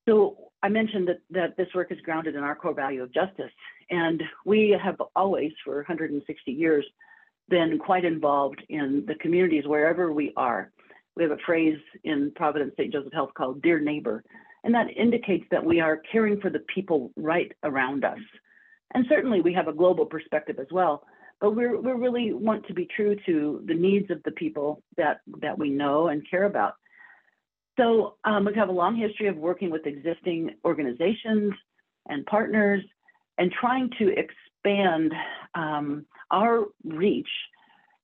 So 0.08 0.52
I 0.64 0.70
mentioned 0.70 1.08
that, 1.08 1.20
that 1.32 1.58
this 1.58 1.68
work 1.74 1.92
is 1.92 2.00
grounded 2.02 2.36
in 2.36 2.44
our 2.44 2.56
core 2.56 2.74
value 2.74 3.04
of 3.04 3.14
justice. 3.14 3.52
And 3.90 4.22
we 4.46 4.78
have 4.82 5.02
always, 5.16 5.52
for 5.64 5.78
160 5.78 6.52
years, 6.52 6.86
been 7.50 7.80
quite 7.80 8.06
involved 8.06 8.62
in 8.70 9.04
the 9.08 9.16
communities 9.16 9.66
wherever 9.66 10.14
we 10.14 10.34
are. 10.38 10.72
We 11.16 11.24
have 11.24 11.32
a 11.32 11.38
phrase 11.46 11.80
in 12.04 12.32
Providence 12.36 12.74
St. 12.78 12.94
Joseph 12.94 13.14
Health 13.14 13.32
called 13.36 13.62
Dear 13.62 13.80
Neighbor, 13.80 14.24
and 14.64 14.74
that 14.76 14.88
indicates 14.96 15.46
that 15.52 15.66
we 15.66 15.80
are 15.80 16.02
caring 16.12 16.40
for 16.40 16.50
the 16.50 16.64
people 16.74 17.12
right 17.16 17.52
around 17.64 18.06
us. 18.06 18.20
And 18.94 19.06
certainly 19.08 19.42
we 19.42 19.54
have 19.54 19.68
a 19.68 19.74
global 19.74 20.06
perspective 20.06 20.58
as 20.60 20.68
well, 20.72 21.04
but 21.40 21.56
we're, 21.56 21.80
we 21.80 21.92
really 21.92 22.34
want 22.34 22.66
to 22.68 22.74
be 22.74 22.88
true 22.96 23.16
to 23.26 23.62
the 23.66 23.74
needs 23.74 24.10
of 24.10 24.22
the 24.24 24.32
people 24.32 24.82
that, 24.98 25.22
that 25.42 25.58
we 25.58 25.70
know 25.70 26.08
and 26.08 26.28
care 26.30 26.46
about. 26.46 26.74
So 27.80 28.16
um, 28.26 28.46
we 28.46 28.54
have 28.56 28.70
a 28.70 28.74
long 28.74 28.96
history 28.96 29.28
of 29.28 29.38
working 29.38 29.70
with 29.70 29.86
existing 29.86 30.56
organizations 30.66 31.54
and 32.08 32.26
partners 32.26 32.84
and 33.38 33.52
trying 33.52 33.90
to 34.00 34.10
expand 34.10 35.14
um, 35.56 36.06
our 36.32 36.66
reach 36.84 37.30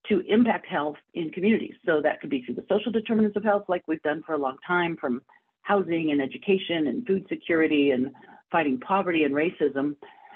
to 0.07 0.21
impact 0.29 0.67
health 0.67 0.95
in 1.13 1.29
communities. 1.31 1.73
So 1.85 2.01
that 2.01 2.21
could 2.21 2.29
be 2.29 2.43
through 2.43 2.55
the 2.55 2.65
social 2.69 2.91
determinants 2.91 3.35
of 3.35 3.43
health, 3.43 3.65
like 3.67 3.83
we've 3.87 4.01
done 4.03 4.23
for 4.25 4.33
a 4.33 4.37
long 4.37 4.57
time, 4.65 4.97
from 4.97 5.21
housing 5.63 6.11
and 6.11 6.21
education 6.21 6.87
and 6.87 7.05
food 7.05 7.25
security 7.27 7.91
and 7.91 8.11
fighting 8.51 8.79
poverty 8.79 9.23
and 9.23 9.33
racism. 9.33 9.95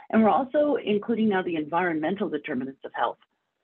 And 0.09 0.23
we're 0.23 0.29
also 0.29 0.77
including 0.83 1.29
now 1.29 1.43
the 1.43 1.55
environmental 1.55 2.29
determinants 2.29 2.81
of 2.83 2.91
health. 2.93 3.17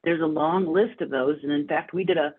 There's 0.03 0.21
a 0.21 0.25
long 0.25 0.71
list 0.71 1.01
of 1.01 1.09
those. 1.09 1.37
And 1.41 1.51
in 1.51 1.67
fact, 1.67 1.93
we 1.93 2.03
did 2.03 2.17
a 2.17 2.33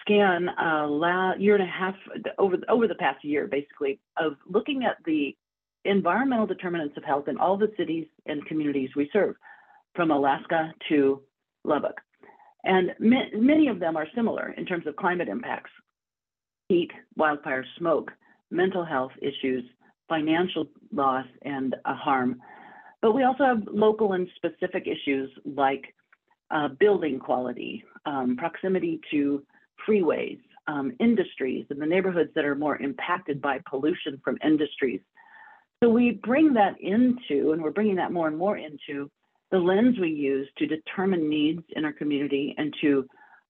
scan 0.00 0.48
uh, 0.48 0.86
last 0.86 1.40
year 1.40 1.54
and 1.54 1.64
a 1.64 1.66
half 1.66 1.94
over, 2.38 2.56
over 2.68 2.86
the 2.86 2.94
past 2.94 3.24
year, 3.24 3.46
basically, 3.46 3.98
of 4.16 4.36
looking 4.48 4.84
at 4.84 4.96
the 5.04 5.36
environmental 5.84 6.46
determinants 6.46 6.96
of 6.96 7.04
health 7.04 7.26
in 7.28 7.38
all 7.38 7.56
the 7.56 7.72
cities 7.76 8.06
and 8.26 8.44
communities 8.46 8.90
we 8.94 9.10
serve, 9.12 9.34
from 9.94 10.10
Alaska 10.10 10.72
to 10.88 11.20
Lubbock. 11.64 12.00
And 12.64 12.94
ma- 13.00 13.30
many 13.34 13.68
of 13.68 13.80
them 13.80 13.96
are 13.96 14.06
similar 14.14 14.54
in 14.56 14.66
terms 14.66 14.86
of 14.86 14.96
climate 14.96 15.28
impacts 15.28 15.70
heat, 16.68 16.90
wildfire, 17.16 17.66
smoke, 17.78 18.12
mental 18.50 18.84
health 18.84 19.12
issues, 19.20 19.62
financial 20.08 20.66
loss, 20.92 21.26
and 21.42 21.74
uh, 21.84 21.94
harm. 21.94 22.40
But 23.02 23.12
we 23.12 23.24
also 23.24 23.44
have 23.44 23.62
local 23.70 24.12
and 24.12 24.28
specific 24.36 24.86
issues 24.86 25.30
like 25.44 25.94
uh, 26.50 26.68
building 26.68 27.18
quality, 27.18 27.84
um, 28.06 28.36
proximity 28.36 29.00
to 29.10 29.42
freeways, 29.86 30.38
um, 30.68 30.92
industries, 31.00 31.66
and 31.70 31.82
the 31.82 31.86
neighborhoods 31.86 32.30
that 32.36 32.44
are 32.44 32.54
more 32.54 32.76
impacted 32.76 33.42
by 33.42 33.58
pollution 33.68 34.20
from 34.24 34.38
industries. 34.44 35.00
So 35.82 35.88
we 35.88 36.20
bring 36.22 36.54
that 36.54 36.80
into, 36.80 37.52
and 37.52 37.60
we're 37.60 37.72
bringing 37.72 37.96
that 37.96 38.12
more 38.12 38.28
and 38.28 38.38
more 38.38 38.56
into 38.56 39.10
the 39.50 39.58
lens 39.58 39.98
we 40.00 40.10
use 40.10 40.48
to 40.58 40.66
determine 40.66 41.28
needs 41.28 41.62
in 41.74 41.84
our 41.84 41.92
community 41.92 42.54
and 42.56 42.72
to 42.80 43.04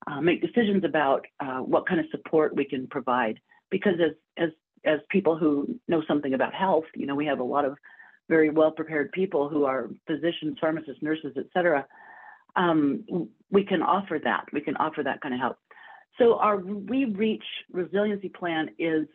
uh, 0.06 0.20
make 0.20 0.40
decisions 0.40 0.82
about 0.84 1.26
uh, 1.40 1.58
what 1.58 1.86
kind 1.86 2.00
of 2.00 2.06
support 2.10 2.56
we 2.56 2.64
can 2.64 2.86
provide. 2.86 3.38
Because 3.70 3.94
as, 4.02 4.12
as 4.38 4.50
as 4.84 4.98
people 5.10 5.36
who 5.36 5.78
know 5.86 6.02
something 6.08 6.34
about 6.34 6.52
health, 6.52 6.84
you 6.96 7.06
know, 7.06 7.14
we 7.14 7.26
have 7.26 7.38
a 7.38 7.44
lot 7.44 7.64
of 7.64 7.76
very 8.32 8.48
well 8.48 8.70
prepared 8.70 9.12
people 9.12 9.42
who 9.50 9.64
are 9.64 9.90
physicians, 10.06 10.56
pharmacists, 10.58 11.02
nurses, 11.02 11.34
et 11.36 11.44
cetera. 11.52 11.86
Um, 12.56 13.04
we 13.50 13.62
can 13.62 13.82
offer 13.82 14.18
that. 14.24 14.44
We 14.54 14.62
can 14.62 14.76
offer 14.76 15.02
that 15.02 15.20
kind 15.20 15.34
of 15.34 15.40
help. 15.40 15.58
So 16.18 16.24
our 16.38 16.56
We 16.56 17.04
Reach 17.04 17.44
resiliency 17.70 18.30
plan 18.30 18.70
is 18.78 19.06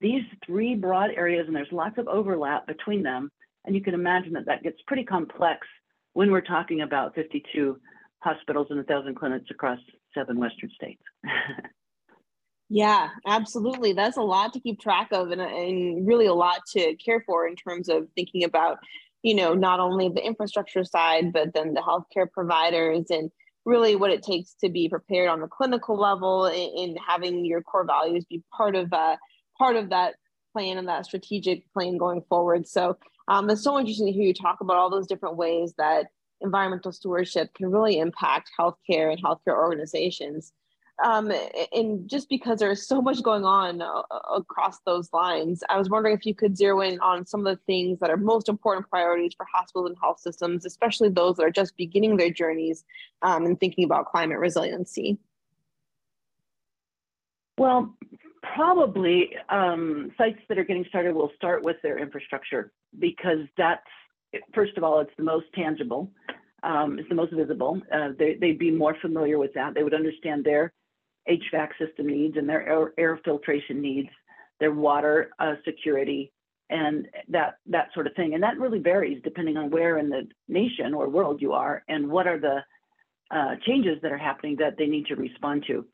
these 0.00 0.24
three 0.44 0.74
broad 0.74 1.10
areas, 1.10 1.44
and 1.46 1.54
there's 1.54 1.70
lots 1.84 1.96
of 1.98 2.08
overlap 2.08 2.66
between 2.66 3.04
them. 3.04 3.30
And 3.64 3.74
you 3.76 3.82
can 3.82 3.94
imagine 3.94 4.32
that 4.32 4.46
that 4.46 4.64
gets 4.64 4.78
pretty 4.88 5.04
complex 5.04 5.60
when 6.14 6.32
we're 6.32 6.40
talking 6.56 6.80
about 6.80 7.14
52 7.14 7.78
hospitals 8.18 8.66
and 8.70 8.78
1,000 8.78 9.14
clinics 9.14 9.50
across 9.50 9.78
seven 10.12 10.38
Western 10.38 10.70
states. 10.74 11.02
Yeah, 12.68 13.10
absolutely. 13.26 13.92
That's 13.92 14.16
a 14.16 14.22
lot 14.22 14.52
to 14.54 14.60
keep 14.60 14.80
track 14.80 15.08
of 15.12 15.30
and, 15.30 15.40
and 15.40 16.06
really 16.06 16.26
a 16.26 16.34
lot 16.34 16.62
to 16.72 16.96
care 16.96 17.22
for 17.24 17.46
in 17.46 17.54
terms 17.54 17.88
of 17.88 18.08
thinking 18.16 18.42
about, 18.42 18.78
you 19.22 19.34
know, 19.34 19.54
not 19.54 19.78
only 19.78 20.08
the 20.08 20.24
infrastructure 20.24 20.82
side, 20.82 21.32
but 21.32 21.54
then 21.54 21.74
the 21.74 21.80
healthcare 21.80 22.30
providers 22.30 23.06
and 23.10 23.30
really 23.64 23.94
what 23.94 24.10
it 24.10 24.22
takes 24.22 24.54
to 24.62 24.68
be 24.68 24.88
prepared 24.88 25.28
on 25.28 25.40
the 25.40 25.46
clinical 25.46 25.96
level 25.98 26.46
in, 26.46 26.96
having 27.06 27.44
your 27.44 27.62
core 27.62 27.86
values 27.86 28.24
be 28.28 28.42
part 28.56 28.74
of 28.74 28.92
uh, 28.92 29.16
part 29.58 29.76
of 29.76 29.90
that 29.90 30.14
plan 30.52 30.76
and 30.78 30.88
that 30.88 31.04
strategic 31.06 31.72
plan 31.72 31.96
going 31.96 32.22
forward. 32.28 32.66
So 32.66 32.96
um, 33.28 33.48
it's 33.50 33.62
so 33.62 33.78
interesting 33.78 34.06
to 34.06 34.12
hear 34.12 34.24
you 34.24 34.34
talk 34.34 34.60
about 34.60 34.76
all 34.76 34.90
those 34.90 35.06
different 35.06 35.36
ways 35.36 35.72
that 35.78 36.06
environmental 36.40 36.92
stewardship 36.92 37.54
can 37.54 37.70
really 37.70 37.98
impact 37.98 38.50
healthcare 38.58 39.12
and 39.12 39.22
healthcare 39.22 39.56
organizations 39.56 40.52
um, 41.04 41.30
and 41.72 42.08
just 42.08 42.28
because 42.28 42.58
there's 42.58 42.86
so 42.86 43.02
much 43.02 43.22
going 43.22 43.44
on 43.44 43.82
uh, 43.82 44.02
across 44.34 44.78
those 44.86 45.12
lines, 45.12 45.62
I 45.68 45.76
was 45.76 45.90
wondering 45.90 46.16
if 46.16 46.24
you 46.24 46.34
could 46.34 46.56
zero 46.56 46.80
in 46.80 46.98
on 47.00 47.26
some 47.26 47.46
of 47.46 47.54
the 47.54 47.62
things 47.66 47.98
that 48.00 48.08
are 48.08 48.16
most 48.16 48.48
important 48.48 48.88
priorities 48.88 49.34
for 49.36 49.46
hospitals 49.52 49.90
and 49.90 49.96
health 50.00 50.20
systems, 50.20 50.64
especially 50.64 51.10
those 51.10 51.36
that 51.36 51.44
are 51.44 51.50
just 51.50 51.76
beginning 51.76 52.16
their 52.16 52.30
journeys 52.30 52.84
um, 53.22 53.44
and 53.44 53.60
thinking 53.60 53.84
about 53.84 54.06
climate 54.06 54.38
resiliency. 54.38 55.18
Well, 57.58 57.94
probably 58.54 59.30
um, 59.50 60.12
sites 60.16 60.38
that 60.48 60.58
are 60.58 60.64
getting 60.64 60.86
started 60.88 61.14
will 61.14 61.32
start 61.36 61.62
with 61.62 61.76
their 61.82 61.98
infrastructure 61.98 62.72
because 62.98 63.40
that's, 63.58 63.86
first 64.54 64.78
of 64.78 64.84
all, 64.84 65.00
it's 65.00 65.10
the 65.18 65.24
most 65.24 65.46
tangible. 65.54 66.10
Um, 66.62 66.98
it's 66.98 67.08
the 67.08 67.14
most 67.14 67.34
visible. 67.34 67.80
Uh, 67.92 68.10
they, 68.18 68.38
would 68.40 68.58
be 68.58 68.70
more 68.70 68.96
familiar 69.00 69.38
with 69.38 69.52
that. 69.54 69.74
They 69.74 69.82
would 69.82 69.94
understand 69.94 70.44
their 70.44 70.72
HVAC 71.28 71.68
system 71.78 72.06
needs 72.06 72.36
and 72.36 72.48
their 72.48 72.66
air, 72.66 72.92
air 72.98 73.20
filtration 73.24 73.80
needs, 73.80 74.08
their 74.60 74.72
water 74.72 75.30
uh, 75.38 75.54
security, 75.64 76.32
and 76.70 77.06
that 77.28 77.58
that 77.66 77.88
sort 77.94 78.06
of 78.06 78.14
thing. 78.14 78.34
And 78.34 78.42
that 78.42 78.58
really 78.58 78.78
varies 78.78 79.20
depending 79.22 79.56
on 79.56 79.70
where 79.70 79.98
in 79.98 80.08
the 80.08 80.26
nation 80.48 80.94
or 80.94 81.08
world 81.08 81.40
you 81.40 81.52
are 81.52 81.84
and 81.88 82.08
what 82.08 82.26
are 82.26 82.38
the 82.38 82.58
uh, 83.30 83.56
changes 83.66 83.98
that 84.02 84.12
are 84.12 84.18
happening 84.18 84.56
that 84.56 84.76
they 84.78 84.86
need 84.86 85.06
to 85.06 85.16
respond 85.16 85.64
to. 85.66 85.84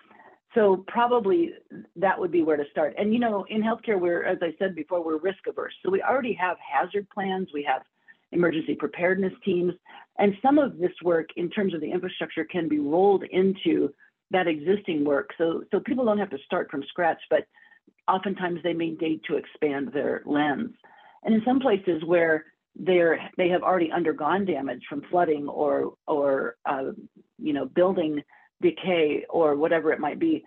So 0.54 0.84
probably 0.86 1.52
that 1.96 2.18
would 2.18 2.30
be 2.30 2.42
where 2.42 2.58
to 2.58 2.64
start. 2.70 2.94
And 2.98 3.12
you 3.12 3.18
know, 3.18 3.44
in 3.48 3.62
healthcare, 3.62 3.98
we're 3.98 4.24
as 4.24 4.38
I 4.42 4.54
said 4.58 4.74
before, 4.74 5.02
we're 5.04 5.18
risk 5.18 5.46
averse. 5.48 5.74
So 5.84 5.90
we 5.90 6.02
already 6.02 6.34
have 6.34 6.56
hazard 6.58 7.08
plans. 7.10 7.48
We 7.54 7.62
have 7.64 7.82
emergency 8.32 8.74
preparedness 8.74 9.32
teams, 9.44 9.74
and 10.18 10.34
some 10.40 10.58
of 10.58 10.78
this 10.78 10.92
work 11.02 11.28
in 11.36 11.50
terms 11.50 11.74
of 11.74 11.80
the 11.80 11.90
infrastructure 11.90 12.44
can 12.44 12.68
be 12.68 12.78
rolled 12.78 13.24
into 13.30 13.92
that 14.32 14.48
existing 14.48 15.04
work. 15.04 15.30
So, 15.38 15.62
so 15.70 15.80
people 15.80 16.04
don't 16.04 16.18
have 16.18 16.30
to 16.30 16.38
start 16.44 16.70
from 16.70 16.82
scratch, 16.88 17.20
but 17.30 17.46
oftentimes 18.08 18.60
they 18.62 18.72
may 18.72 18.90
need 18.90 19.20
to 19.28 19.36
expand 19.36 19.90
their 19.92 20.22
lens. 20.26 20.70
And 21.22 21.34
in 21.34 21.42
some 21.44 21.60
places 21.60 22.02
where 22.04 22.46
they're 22.74 23.18
they 23.36 23.50
have 23.50 23.62
already 23.62 23.92
undergone 23.92 24.46
damage 24.46 24.82
from 24.88 25.02
flooding 25.10 25.46
or 25.46 25.94
or 26.06 26.56
uh, 26.64 26.92
you 27.38 27.52
know 27.52 27.66
building 27.66 28.22
decay 28.62 29.24
or 29.28 29.56
whatever 29.56 29.92
it 29.92 30.00
might 30.00 30.18
be, 30.18 30.42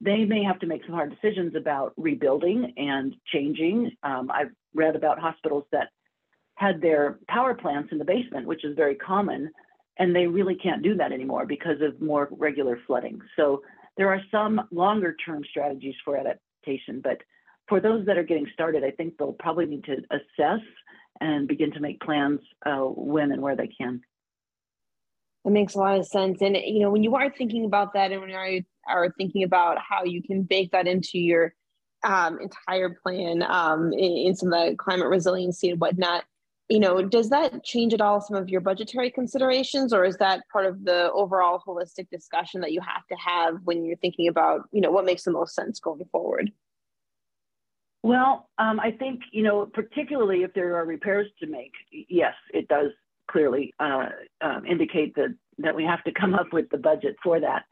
they 0.00 0.24
may 0.24 0.42
have 0.42 0.58
to 0.58 0.66
make 0.66 0.84
some 0.84 0.94
hard 0.94 1.14
decisions 1.14 1.54
about 1.54 1.92
rebuilding 1.96 2.72
and 2.76 3.14
changing. 3.32 3.92
Um, 4.02 4.30
I've 4.30 4.50
read 4.74 4.96
about 4.96 5.18
hospitals 5.18 5.64
that 5.72 5.88
had 6.56 6.80
their 6.80 7.18
power 7.28 7.54
plants 7.54 7.90
in 7.92 7.98
the 7.98 8.04
basement, 8.04 8.46
which 8.46 8.64
is 8.64 8.76
very 8.76 8.96
common, 8.96 9.50
and 10.00 10.16
they 10.16 10.26
really 10.26 10.56
can't 10.56 10.82
do 10.82 10.96
that 10.96 11.12
anymore 11.12 11.46
because 11.46 11.80
of 11.82 12.00
more 12.00 12.28
regular 12.32 12.78
flooding. 12.86 13.20
So 13.36 13.62
there 13.96 14.08
are 14.08 14.20
some 14.32 14.62
longer 14.72 15.14
term 15.14 15.44
strategies 15.48 15.94
for 16.04 16.16
adaptation, 16.16 17.02
but 17.02 17.18
for 17.68 17.80
those 17.80 18.06
that 18.06 18.16
are 18.16 18.24
getting 18.24 18.48
started, 18.52 18.82
I 18.82 18.92
think 18.92 19.18
they'll 19.18 19.34
probably 19.34 19.66
need 19.66 19.84
to 19.84 19.98
assess 20.10 20.64
and 21.20 21.46
begin 21.46 21.70
to 21.72 21.80
make 21.80 22.00
plans 22.00 22.40
uh, 22.64 22.78
when 22.78 23.30
and 23.30 23.42
where 23.42 23.56
they 23.56 23.68
can. 23.68 24.00
That 25.44 25.50
makes 25.50 25.74
a 25.74 25.78
lot 25.78 25.98
of 25.98 26.06
sense. 26.06 26.40
And 26.40 26.56
you 26.56 26.80
know, 26.80 26.90
when 26.90 27.02
you 27.02 27.14
are 27.16 27.30
thinking 27.30 27.66
about 27.66 27.92
that, 27.92 28.10
and 28.10 28.22
when 28.22 28.30
you 28.30 28.64
are 28.88 29.14
thinking 29.18 29.42
about 29.42 29.76
how 29.86 30.04
you 30.04 30.22
can 30.22 30.44
bake 30.44 30.72
that 30.72 30.88
into 30.88 31.18
your 31.18 31.54
um, 32.04 32.38
entire 32.40 32.98
plan 33.02 33.42
um, 33.42 33.92
in, 33.92 34.28
in, 34.28 34.34
some 34.34 34.50
of 34.50 34.70
the 34.70 34.76
climate 34.76 35.08
resiliency 35.08 35.68
and 35.68 35.78
whatnot, 35.78 36.24
you 36.70 36.78
know, 36.78 37.02
does 37.02 37.28
that 37.30 37.64
change 37.64 37.92
at 37.92 38.00
all 38.00 38.20
some 38.20 38.36
of 38.36 38.48
your 38.48 38.60
budgetary 38.60 39.10
considerations, 39.10 39.92
or 39.92 40.04
is 40.04 40.16
that 40.18 40.44
part 40.52 40.64
of 40.64 40.84
the 40.84 41.10
overall 41.12 41.60
holistic 41.66 42.08
discussion 42.10 42.60
that 42.60 42.70
you 42.70 42.80
have 42.80 43.04
to 43.08 43.16
have 43.16 43.56
when 43.64 43.84
you're 43.84 43.96
thinking 43.96 44.28
about, 44.28 44.68
you 44.70 44.80
know, 44.80 44.92
what 44.92 45.04
makes 45.04 45.24
the 45.24 45.32
most 45.32 45.52
sense 45.52 45.80
going 45.80 46.04
forward? 46.12 46.52
Well, 48.04 48.48
um, 48.58 48.78
I 48.78 48.92
think, 48.92 49.20
you 49.32 49.42
know, 49.42 49.66
particularly 49.66 50.44
if 50.44 50.54
there 50.54 50.76
are 50.76 50.86
repairs 50.86 51.26
to 51.40 51.48
make, 51.48 51.72
yes, 51.90 52.34
it 52.54 52.68
does 52.68 52.92
clearly 53.28 53.74
uh, 53.80 54.06
um, 54.40 54.64
indicate 54.64 55.16
that, 55.16 55.34
that 55.58 55.74
we 55.74 55.84
have 55.84 56.04
to 56.04 56.12
come 56.12 56.34
up 56.34 56.52
with 56.52 56.70
the 56.70 56.78
budget 56.78 57.16
for 57.22 57.40
that. 57.40 57.64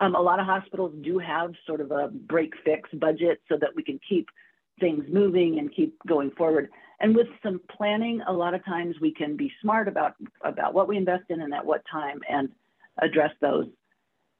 Um, 0.00 0.14
a 0.14 0.20
lot 0.20 0.40
of 0.40 0.46
hospitals 0.46 0.94
do 1.02 1.18
have 1.18 1.52
sort 1.66 1.80
of 1.80 1.90
a 1.90 2.08
break 2.08 2.52
fix 2.64 2.90
budget 2.92 3.40
so 3.48 3.56
that 3.58 3.70
we 3.74 3.82
can 3.82 3.98
keep 4.06 4.28
things 4.82 5.04
moving 5.20 5.50
and 5.58 5.74
keep 5.78 5.92
going 6.06 6.30
forward. 6.32 6.68
And 7.00 7.16
with 7.16 7.28
some 7.42 7.58
planning, 7.76 8.16
a 8.28 8.32
lot 8.42 8.52
of 8.54 8.64
times 8.64 8.94
we 9.00 9.12
can 9.20 9.36
be 9.36 9.50
smart 9.62 9.86
about 9.92 10.12
about 10.52 10.74
what 10.76 10.86
we 10.90 10.96
invest 10.96 11.24
in 11.30 11.40
and 11.44 11.52
at 11.58 11.64
what 11.70 11.82
time 11.90 12.18
and 12.28 12.46
address 13.06 13.32
those. 13.40 13.66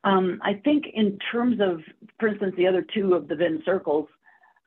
Um, 0.04 0.26
I 0.42 0.54
think 0.66 0.84
in 1.02 1.18
terms 1.30 1.58
of, 1.60 1.80
for 2.18 2.28
instance, 2.28 2.54
the 2.56 2.66
other 2.66 2.84
two 2.94 3.14
of 3.14 3.28
the 3.28 3.36
Venn 3.36 3.62
circles, 3.64 4.08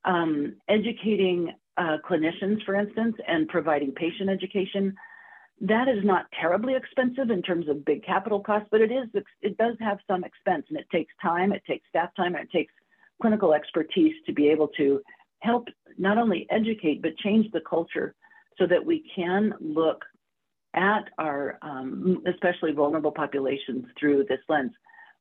um, 0.05 0.55
educating 0.77 1.53
uh, 1.77 1.97
clinicians, 2.09 2.63
for 2.65 2.75
instance, 2.75 3.15
and 3.27 3.47
providing 3.47 3.91
patient 3.91 4.29
education, 4.29 4.95
that 5.61 5.87
is 5.87 6.03
not 6.03 6.25
terribly 6.41 6.73
expensive 6.75 7.29
in 7.29 7.41
terms 7.41 7.67
of 7.69 7.85
big 7.85 8.01
capital 8.05 8.39
costs, 8.39 8.67
but 8.71 8.81
it 8.81 8.91
is 8.91 9.07
it 9.41 9.57
does 9.57 9.75
have 9.79 9.99
some 10.09 10.23
expense, 10.29 10.65
and 10.69 10.77
it 10.77 10.87
takes 10.91 11.13
time, 11.21 11.49
it 11.53 11.63
takes 11.71 11.85
staff 11.89 12.09
time, 12.15 12.35
and 12.35 12.43
it 12.45 12.51
takes 12.51 12.73
clinical 13.21 13.53
expertise 13.53 14.15
to 14.25 14.33
be 14.33 14.49
able 14.49 14.69
to 14.81 15.01
help 15.39 15.67
not 15.97 16.17
only 16.17 16.47
educate, 16.49 17.01
but 17.01 17.17
change 17.17 17.51
the 17.51 17.61
culture 17.61 18.15
so 18.57 18.65
that 18.67 18.83
we 18.83 19.03
can 19.15 19.53
look 19.59 20.03
at 20.73 21.09
our 21.17 21.57
um, 21.61 22.21
especially 22.27 22.71
vulnerable 22.71 23.11
populations 23.11 23.85
through 23.99 24.25
this 24.27 24.39
lens. 24.49 24.71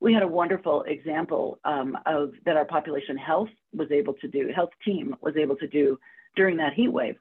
We 0.01 0.13
had 0.13 0.23
a 0.23 0.29
wonderful 0.29 0.83
example 0.83 1.59
um, 1.65 1.97
of 2.07 2.33
that 2.45 2.57
our 2.57 2.65
population 2.65 3.17
health 3.17 3.49
was 3.73 3.91
able 3.91 4.15
to 4.15 4.29
do, 4.29 4.51
health 4.55 4.71
team 4.85 5.15
was 5.21 5.37
able 5.37 5.57
to 5.57 5.69
do 5.69 5.99
during 6.37 6.57
that 6.59 6.75
heat 6.75 6.93
wave. 6.93 7.17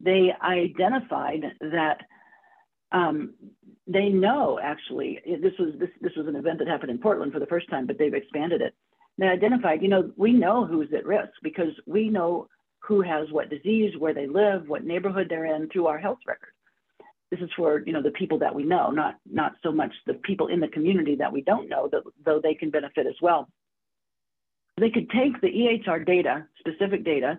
They 0.00 0.30
identified 0.42 1.42
that 1.60 2.02
um, 2.92 3.34
they 3.86 4.08
know 4.08 4.60
actually 4.62 5.20
this 5.40 5.52
was 5.58 5.74
this 5.78 5.90
this 6.00 6.12
was 6.16 6.26
an 6.26 6.36
event 6.36 6.58
that 6.58 6.68
happened 6.68 6.90
in 6.90 6.98
Portland 6.98 7.32
for 7.32 7.40
the 7.40 7.46
first 7.46 7.68
time, 7.70 7.86
but 7.86 7.98
they've 7.98 8.14
expanded 8.14 8.60
it 8.60 8.74
they 9.20 9.26
identified, 9.26 9.82
you 9.82 9.88
know, 9.88 10.10
we 10.16 10.32
know 10.32 10.64
who's 10.64 10.88
at 10.96 11.06
risk 11.06 11.32
because 11.42 11.72
we 11.86 12.08
know 12.08 12.48
who 12.78 13.02
has 13.02 13.30
what 13.30 13.50
disease, 13.50 13.92
where 13.98 14.14
they 14.14 14.26
live, 14.26 14.68
what 14.68 14.84
neighborhood 14.84 15.26
they're 15.28 15.54
in 15.54 15.68
through 15.68 15.86
our 15.86 15.98
health 15.98 16.18
record. 16.26 16.52
This 17.30 17.40
is 17.40 17.50
for, 17.56 17.82
you 17.86 17.92
know, 17.92 18.02
the 18.02 18.10
people 18.10 18.38
that 18.38 18.54
we 18.54 18.64
know, 18.64 18.90
not, 18.90 19.18
not 19.30 19.52
so 19.62 19.70
much 19.70 19.92
the 20.06 20.14
people 20.14 20.48
in 20.48 20.58
the 20.58 20.68
community 20.68 21.14
that 21.16 21.32
we 21.32 21.42
don't 21.42 21.68
know, 21.68 21.88
though 22.24 22.40
they 22.42 22.54
can 22.54 22.70
benefit 22.70 23.06
as 23.06 23.14
well. 23.20 23.48
They 24.78 24.90
could 24.90 25.10
take 25.10 25.40
the 25.40 25.48
EHR 25.48 26.04
data, 26.06 26.46
specific 26.58 27.04
data, 27.04 27.38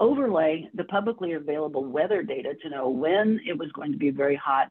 overlay 0.00 0.68
the 0.74 0.84
publicly 0.84 1.34
available 1.34 1.84
weather 1.84 2.22
data 2.22 2.54
to 2.62 2.68
know 2.68 2.88
when 2.88 3.40
it 3.46 3.56
was 3.56 3.70
going 3.72 3.92
to 3.92 3.98
be 3.98 4.10
very 4.10 4.36
hot, 4.36 4.68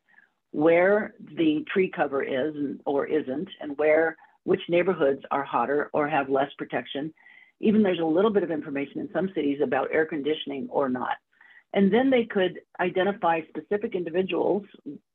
where 0.51 1.13
the 1.37 1.63
tree 1.71 1.89
cover 1.89 2.21
is 2.21 2.53
or 2.85 3.05
isn't, 3.05 3.47
and 3.61 3.77
where 3.77 4.17
which 4.43 4.61
neighborhoods 4.69 5.21
are 5.31 5.43
hotter 5.43 5.89
or 5.93 6.07
have 6.07 6.29
less 6.29 6.49
protection. 6.57 7.13
Even 7.59 7.83
there's 7.83 7.99
a 7.99 8.05
little 8.05 8.31
bit 8.31 8.43
of 8.43 8.51
information 8.51 9.01
in 9.01 9.09
some 9.13 9.29
cities 9.35 9.59
about 9.63 9.93
air 9.93 10.05
conditioning 10.05 10.67
or 10.69 10.89
not. 10.89 11.17
And 11.73 11.93
then 11.93 12.09
they 12.09 12.25
could 12.25 12.59
identify 12.79 13.41
specific 13.49 13.93
individuals, 13.95 14.63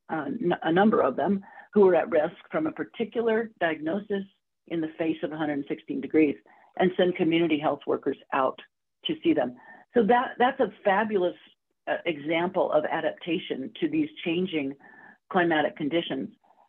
uh, 0.09 0.27
a 0.63 0.73
number 0.73 1.01
of 1.01 1.17
them, 1.17 1.43
who 1.73 1.89
are 1.89 1.97
at 1.97 2.11
risk 2.11 2.37
from 2.51 2.67
a 2.67 2.73
particular 2.73 3.51
diagnosis 3.61 4.23
in 4.69 4.81
the 4.81 4.93
face 4.99 5.17
of 5.23 5.31
116 5.31 6.01
degrees 6.01 6.37
and 6.79 6.91
send 6.97 7.17
community 7.17 7.59
health 7.59 7.81
workers 7.87 8.17
out 8.33 8.59
to 9.07 9.15
see 9.23 9.35
them. 9.35 9.57
So 9.95 10.05
that, 10.05 10.33
that's 10.39 10.61
a 10.61 10.73
fabulous 10.85 11.35
uh, 11.89 11.97
example 12.07 12.73
of 12.73 12.85
adaptation 12.85 13.71
to 13.81 13.89
these 13.89 14.09
changing 14.25 14.75
climatic 15.31 15.77
conditions. 15.77 16.29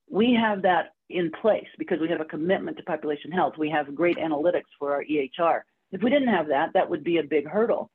We 0.09 0.37
have 0.39 0.61
that 0.63 0.94
in 1.09 1.31
place 1.41 1.67
because 1.77 1.99
we 1.99 2.09
have 2.09 2.21
a 2.21 2.25
commitment 2.25 2.77
to 2.77 2.83
population 2.83 3.31
health. 3.31 3.53
We 3.57 3.69
have 3.69 3.93
great 3.93 4.17
analytics 4.17 4.71
for 4.79 4.93
our 4.93 5.03
EHR. 5.03 5.61
If 5.91 6.01
we 6.01 6.09
didn't 6.09 6.29
have 6.29 6.47
that, 6.47 6.71
that 6.73 6.89
would 6.89 7.03
be 7.03 7.17
a 7.17 7.23
big 7.23 7.47
hurdle. 7.47 7.91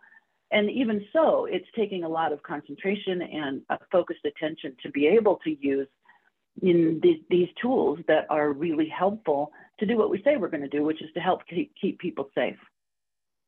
And 0.52 0.70
even 0.70 1.04
so, 1.12 1.46
it's 1.46 1.66
taking 1.76 2.04
a 2.04 2.08
lot 2.08 2.32
of 2.32 2.42
concentration 2.42 3.22
and 3.22 3.62
focused 3.92 4.24
attention 4.24 4.76
to 4.82 4.90
be 4.90 5.06
able 5.06 5.36
to 5.44 5.56
use 5.60 5.86
in 6.62 6.98
these, 7.02 7.20
these 7.30 7.48
tools 7.60 8.00
that 8.08 8.26
are 8.30 8.52
really 8.52 8.88
helpful 8.88 9.52
to 9.78 9.86
do 9.86 9.96
what 9.96 10.10
we 10.10 10.20
say 10.22 10.36
we're 10.36 10.48
going 10.48 10.62
to 10.62 10.68
do, 10.68 10.82
which 10.82 11.02
is 11.02 11.10
to 11.14 11.20
help 11.20 11.42
keep, 11.46 11.72
keep 11.80 11.98
people 11.98 12.28
safe. 12.34 12.56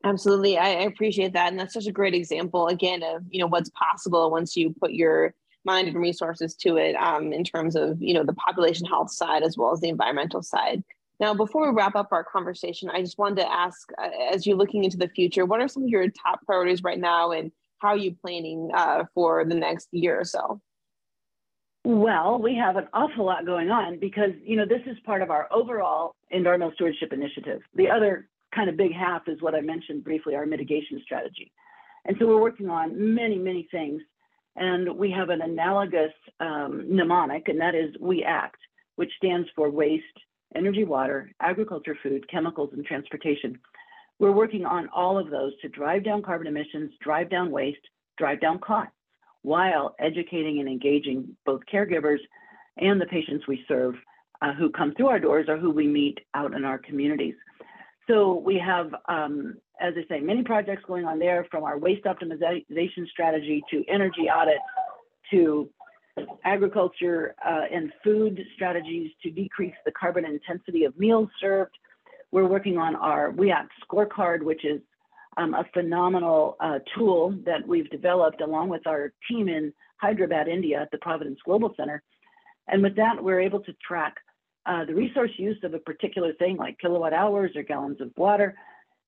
Absolutely. 0.05 0.59
I, 0.59 0.69
I 0.69 0.83
appreciate 0.83 1.33
that. 1.35 1.51
And 1.51 1.59
that's 1.59 1.75
such 1.75 1.87
a 1.87 1.93
great 1.93 2.15
example, 2.15 2.69
again, 2.69 3.03
of, 3.03 3.23
you 3.31 3.41
know, 3.41 3.47
what's 3.47 3.71
possible 3.71 4.31
once 4.31 4.57
you 4.57 4.75
put 4.81 4.93
your 4.93 5.35
mind 5.65 5.89
and 5.89 5.97
resources 5.97 6.55
to 6.57 6.77
it 6.77 6.95
um, 6.97 7.33
in 7.33 7.45
terms 7.45 7.77
of 7.77 8.01
you 8.01 8.15
know 8.15 8.25
the 8.25 8.35
population 8.35 8.87
health 8.87 9.11
side 9.11 9.43
as 9.43 9.57
well 9.57 9.73
as 9.73 9.81
the 9.81 9.89
environmental 9.89 10.43
side. 10.43 10.83
Now, 11.21 11.35
before 11.35 11.69
we 11.71 11.77
wrap 11.77 11.95
up 11.95 12.09
our 12.11 12.25
conversation, 12.25 12.91
I 12.91 13.01
just 13.01 13.17
wanted 13.17 13.37
to 13.43 13.53
ask, 13.53 13.89
uh, 13.97 14.09
as 14.33 14.45
you're 14.45 14.57
looking 14.57 14.83
into 14.83 14.97
the 14.97 15.09
future, 15.09 15.47
what 15.47 15.61
are 15.61 15.69
some 15.69 15.85
of 15.85 15.89
your 15.89 16.09
top 16.09 16.45
priorities 16.45 16.83
right 16.83 16.99
now, 16.99 17.31
and 17.31 17.53
how 17.79 17.89
are 17.89 17.97
you 17.97 18.17
planning 18.21 18.71
uh, 18.75 19.05
for 19.15 19.45
the 19.45 19.55
next 19.55 19.89
year 19.93 20.19
or 20.19 20.25
so? 20.25 20.61
Well, 21.85 22.41
we 22.41 22.55
have 22.57 22.77
an 22.77 22.89
awful 22.93 23.25
lot 23.25 23.45
going 23.45 23.71
on 23.71 23.99
because 23.99 24.31
you 24.43 24.57
know 24.57 24.65
this 24.67 24.83
is 24.87 24.97
part 25.05 25.23
of 25.23 25.31
our 25.31 25.49
overall 25.53 26.15
environmental 26.31 26.75
stewardship 26.75 27.13
initiative. 27.13 27.61
The 27.75 27.91
other 27.91 28.29
kind 28.55 28.69
of 28.69 28.77
big 28.77 28.93
half 28.93 29.23
is 29.27 29.41
what 29.41 29.55
I 29.55 29.61
mentioned 29.61 30.05
briefly, 30.05 30.35
our 30.35 30.47
mitigation 30.47 31.01
strategy. 31.05 31.53
And 32.05 32.17
so 32.19 32.27
we're 32.27 32.41
working 32.41 32.69
on 32.69 33.15
many, 33.15 33.39
many 33.39 33.69
things 33.71 34.03
and 34.57 34.97
we 34.97 35.11
have 35.11 35.31
an 35.31 35.43
analogous 35.43 36.13
um, 36.41 36.85
mnemonic, 36.89 37.49
and 37.49 37.61
that 37.61 37.75
is 37.75 37.95
We 38.01 38.23
Act, 38.23 38.59
which 38.97 39.13
stands 39.17 39.49
for 39.57 39.71
waste, 39.71 40.05
energy, 40.55 40.85
water, 40.85 41.33
agriculture, 41.41 41.97
food, 42.03 42.29
chemicals, 42.31 42.71
and 42.73 42.85
transportation. 42.85 43.59
We're 44.19 44.33
working 44.33 44.67
on 44.67 44.89
all 44.95 45.19
of 45.19 45.31
those 45.31 45.53
to 45.63 45.69
drive 45.69 46.05
down 46.05 46.23
carbon 46.23 46.47
emissions, 46.47 46.93
drive 47.01 47.31
down 47.31 47.51
waste, 47.51 47.81
drive 48.19 48.41
down 48.41 48.59
costs, 48.59 48.95
while 49.43 49.95
educating 49.99 50.61
and 50.61 50.69
engaging 50.69 51.37
both 51.45 51.63
caregivers 51.73 52.19
and 52.77 53.01
the 53.01 53.07
patients 53.07 53.47
we 53.49 53.65
serve 53.67 53.95
uh, 54.41 54.53
who 54.53 54.71
come 54.71 54.95
through 54.95 55.09
our 55.09 55.19
doors 55.19 55.47
or 55.49 55.57
who 55.57 55.71
we 55.71 55.87
meet 55.87 56.19
out 56.35 56.55
in 56.55 56.65
our 56.65 56.79
communities. 56.79 57.35
So 58.13 58.35
we 58.45 58.59
have 58.59 58.95
um, 59.09 59.57
as 59.81 59.95
I 59.97 60.07
say, 60.07 60.21
many 60.21 60.43
projects 60.43 60.83
going 60.87 61.07
on 61.07 61.19
there 61.19 61.47
from 61.51 61.65
our 61.65 61.79
waste 61.79 62.05
optimization 62.05 63.09
strategy 63.11 63.65
to 63.71 63.85
energy 63.89 64.29
audits 64.29 64.61
to 65.31 65.69
agriculture 66.45 67.35
uh, 67.45 67.63
and 67.73 67.91
food 68.05 68.39
strategies 68.55 69.11
to 69.23 69.31
decrease 69.31 69.75
the 69.87 69.93
carbon 69.93 70.27
intensity 70.27 70.85
of 70.85 70.97
meals 70.99 71.29
served. 71.41 71.73
We're 72.33 72.47
working 72.47 72.77
on 72.77 72.97
our 72.97 73.31
WEACT 73.31 73.71
scorecard, 73.89 74.43
which 74.43 74.65
is 74.65 74.83
um, 75.39 75.55
a 75.55 75.65
phenomenal 75.73 76.57
uh, 76.61 76.81
tool 76.95 77.35
that 77.47 77.67
we've 77.67 77.89
developed 77.89 78.43
along 78.43 78.69
with 78.69 78.87
our 78.87 79.15
team 79.29 79.49
in 79.49 79.73
Hyderabad, 79.97 80.49
India 80.49 80.83
at 80.83 80.91
the 80.91 80.99
Providence 80.99 81.39
Global 81.47 81.73
Center. 81.79 82.03
And 82.69 82.83
with 82.83 82.95
that, 82.97 83.23
we're 83.23 83.41
able 83.41 83.61
to 83.61 83.73
track 83.87 84.17
uh, 84.67 84.85
the 84.85 84.95
resource 84.95 85.31
use 85.37 85.59
of 85.65 85.75
a 85.75 85.79
particular 85.79 86.33
thing 86.35 86.57
like 86.57 86.79
kilowatt 86.79 87.13
hours 87.13 87.51
or 87.57 87.63
gallons 87.63 88.01
of 88.01 88.11
water, 88.17 88.55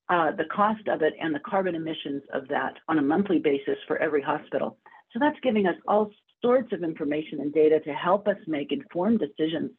uh, 0.09 0.33
the 0.33 0.45
cost 0.55 0.87
of 0.89 1.03
it 1.03 1.15
and 1.21 1.35
the 1.35 1.41
carbon 1.41 1.75
emissions 1.75 2.23
of 2.33 2.47
that 2.49 2.75
on 2.89 2.99
a 2.99 3.03
monthly 3.03 3.39
basis 3.39 3.79
for 3.87 3.99
every 3.99 4.21
hospital. 4.23 4.77
So 5.13 5.19
that's 5.19 5.39
giving 5.43 5.67
us 5.67 5.77
all 5.87 6.11
sorts 6.43 6.73
of 6.73 6.83
information 6.83 7.41
and 7.41 7.55
data 7.55 7.81
to 7.81 7.93
help 7.93 8.29
us 8.29 8.37
make 8.47 8.73
informed 8.73 9.21
decisions 9.21 9.71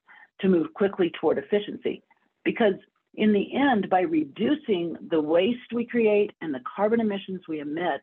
to 0.42 0.48
move 0.48 0.74
quickly 0.74 1.12
toward 1.20 1.38
efficiency. 1.38 2.02
Because 2.44 2.74
in 3.16 3.34
the 3.34 3.56
end, 3.56 3.90
by 3.90 4.02
reducing 4.02 4.96
the 5.10 5.22
waste 5.22 5.72
we 5.74 5.86
create 5.86 6.32
and 6.42 6.54
the 6.54 6.62
carbon 6.76 7.00
emissions 7.00 7.42
we 7.48 7.60
emit, 7.60 8.02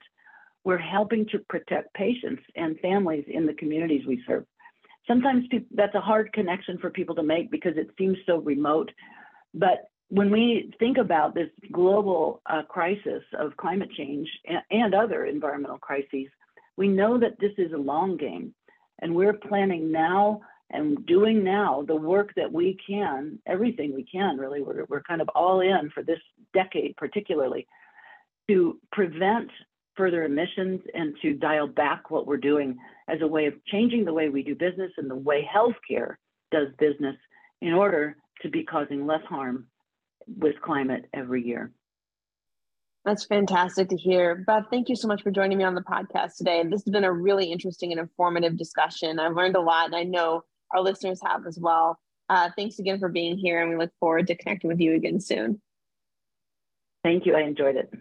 we're 0.64 0.78
helping 0.78 1.26
to 1.32 1.38
protect 1.48 1.92
patients 1.94 2.42
and 2.54 2.78
families 2.80 3.24
in 3.26 3.46
the 3.46 3.54
communities 3.54 4.06
we 4.06 4.22
serve. 4.26 4.44
Sometimes 5.06 5.46
that's 5.74 5.94
a 5.94 6.00
hard 6.00 6.32
connection 6.32 6.78
for 6.78 6.90
people 6.90 7.14
to 7.16 7.22
make 7.22 7.50
because 7.50 7.76
it 7.76 7.90
seems 7.98 8.16
so 8.26 8.38
remote, 8.38 8.90
but 9.52 9.90
when 10.12 10.30
we 10.30 10.70
think 10.78 10.98
about 10.98 11.34
this 11.34 11.48
global 11.72 12.42
uh, 12.44 12.62
crisis 12.68 13.22
of 13.38 13.56
climate 13.56 13.88
change 13.96 14.28
and, 14.46 14.60
and, 14.70 14.94
other 14.94 15.24
environmental 15.24 15.78
crises, 15.78 16.28
we 16.76 16.86
know 16.86 17.18
that 17.18 17.40
this 17.40 17.52
is 17.56 17.72
a 17.72 17.78
long 17.78 18.18
game. 18.18 18.54
And 19.00 19.14
we're 19.14 19.32
planning 19.32 19.90
now 19.90 20.42
and 20.68 21.06
doing 21.06 21.42
now 21.42 21.82
the 21.86 21.96
work 21.96 22.32
that 22.36 22.52
we 22.52 22.76
can, 22.86 23.38
everything 23.46 23.94
we 23.94 24.04
can, 24.04 24.36
really. 24.36 24.60
We're, 24.60 24.84
we're 24.86 25.02
kind 25.02 25.22
of 25.22 25.30
all 25.30 25.60
in 25.60 25.90
for 25.94 26.02
this 26.02 26.20
decade, 26.52 26.94
particularly, 26.98 27.66
to 28.48 28.78
prevent 28.92 29.50
further 29.96 30.24
emissions 30.24 30.80
and 30.94 31.14
to 31.22 31.34
dial 31.34 31.66
back 31.66 32.10
what 32.10 32.26
we're 32.26 32.36
doing 32.36 32.76
as 33.08 33.20
a 33.20 33.26
way 33.26 33.46
of 33.46 33.54
changing 33.66 34.04
the 34.04 34.12
way 34.12 34.28
we 34.28 34.42
do 34.42 34.54
business 34.54 34.92
and 34.96 35.10
the 35.10 35.14
way 35.14 35.48
healthcare 35.54 36.14
does 36.50 36.68
business 36.78 37.16
in 37.60 37.72
order 37.72 38.16
to 38.42 38.48
be 38.48 38.64
causing 38.64 39.06
less 39.06 39.22
harm 39.28 39.66
with 40.38 40.60
climate 40.62 41.06
every 41.14 41.46
year. 41.46 41.72
That's 43.04 43.24
fantastic 43.24 43.88
to 43.88 43.96
hear. 43.96 44.44
Beth, 44.46 44.64
thank 44.70 44.88
you 44.88 44.94
so 44.94 45.08
much 45.08 45.22
for 45.22 45.32
joining 45.32 45.58
me 45.58 45.64
on 45.64 45.74
the 45.74 45.82
podcast 45.82 46.36
today. 46.36 46.62
This 46.62 46.84
has 46.84 46.92
been 46.92 47.04
a 47.04 47.12
really 47.12 47.50
interesting 47.50 47.90
and 47.90 48.00
informative 48.00 48.56
discussion. 48.56 49.18
I've 49.18 49.34
learned 49.34 49.56
a 49.56 49.60
lot, 49.60 49.86
and 49.86 49.96
I 49.96 50.04
know 50.04 50.42
our 50.72 50.80
listeners 50.80 51.20
have 51.24 51.46
as 51.46 51.58
well. 51.58 51.98
Uh, 52.28 52.50
thanks 52.56 52.78
again 52.78 53.00
for 53.00 53.08
being 53.08 53.36
here, 53.36 53.60
and 53.60 53.70
we 53.70 53.76
look 53.76 53.90
forward 53.98 54.28
to 54.28 54.36
connecting 54.36 54.68
with 54.68 54.80
you 54.80 54.94
again 54.94 55.20
soon. 55.20 55.60
Thank 57.02 57.26
you. 57.26 57.34
I 57.34 57.40
enjoyed 57.40 57.74
it. 57.74 57.92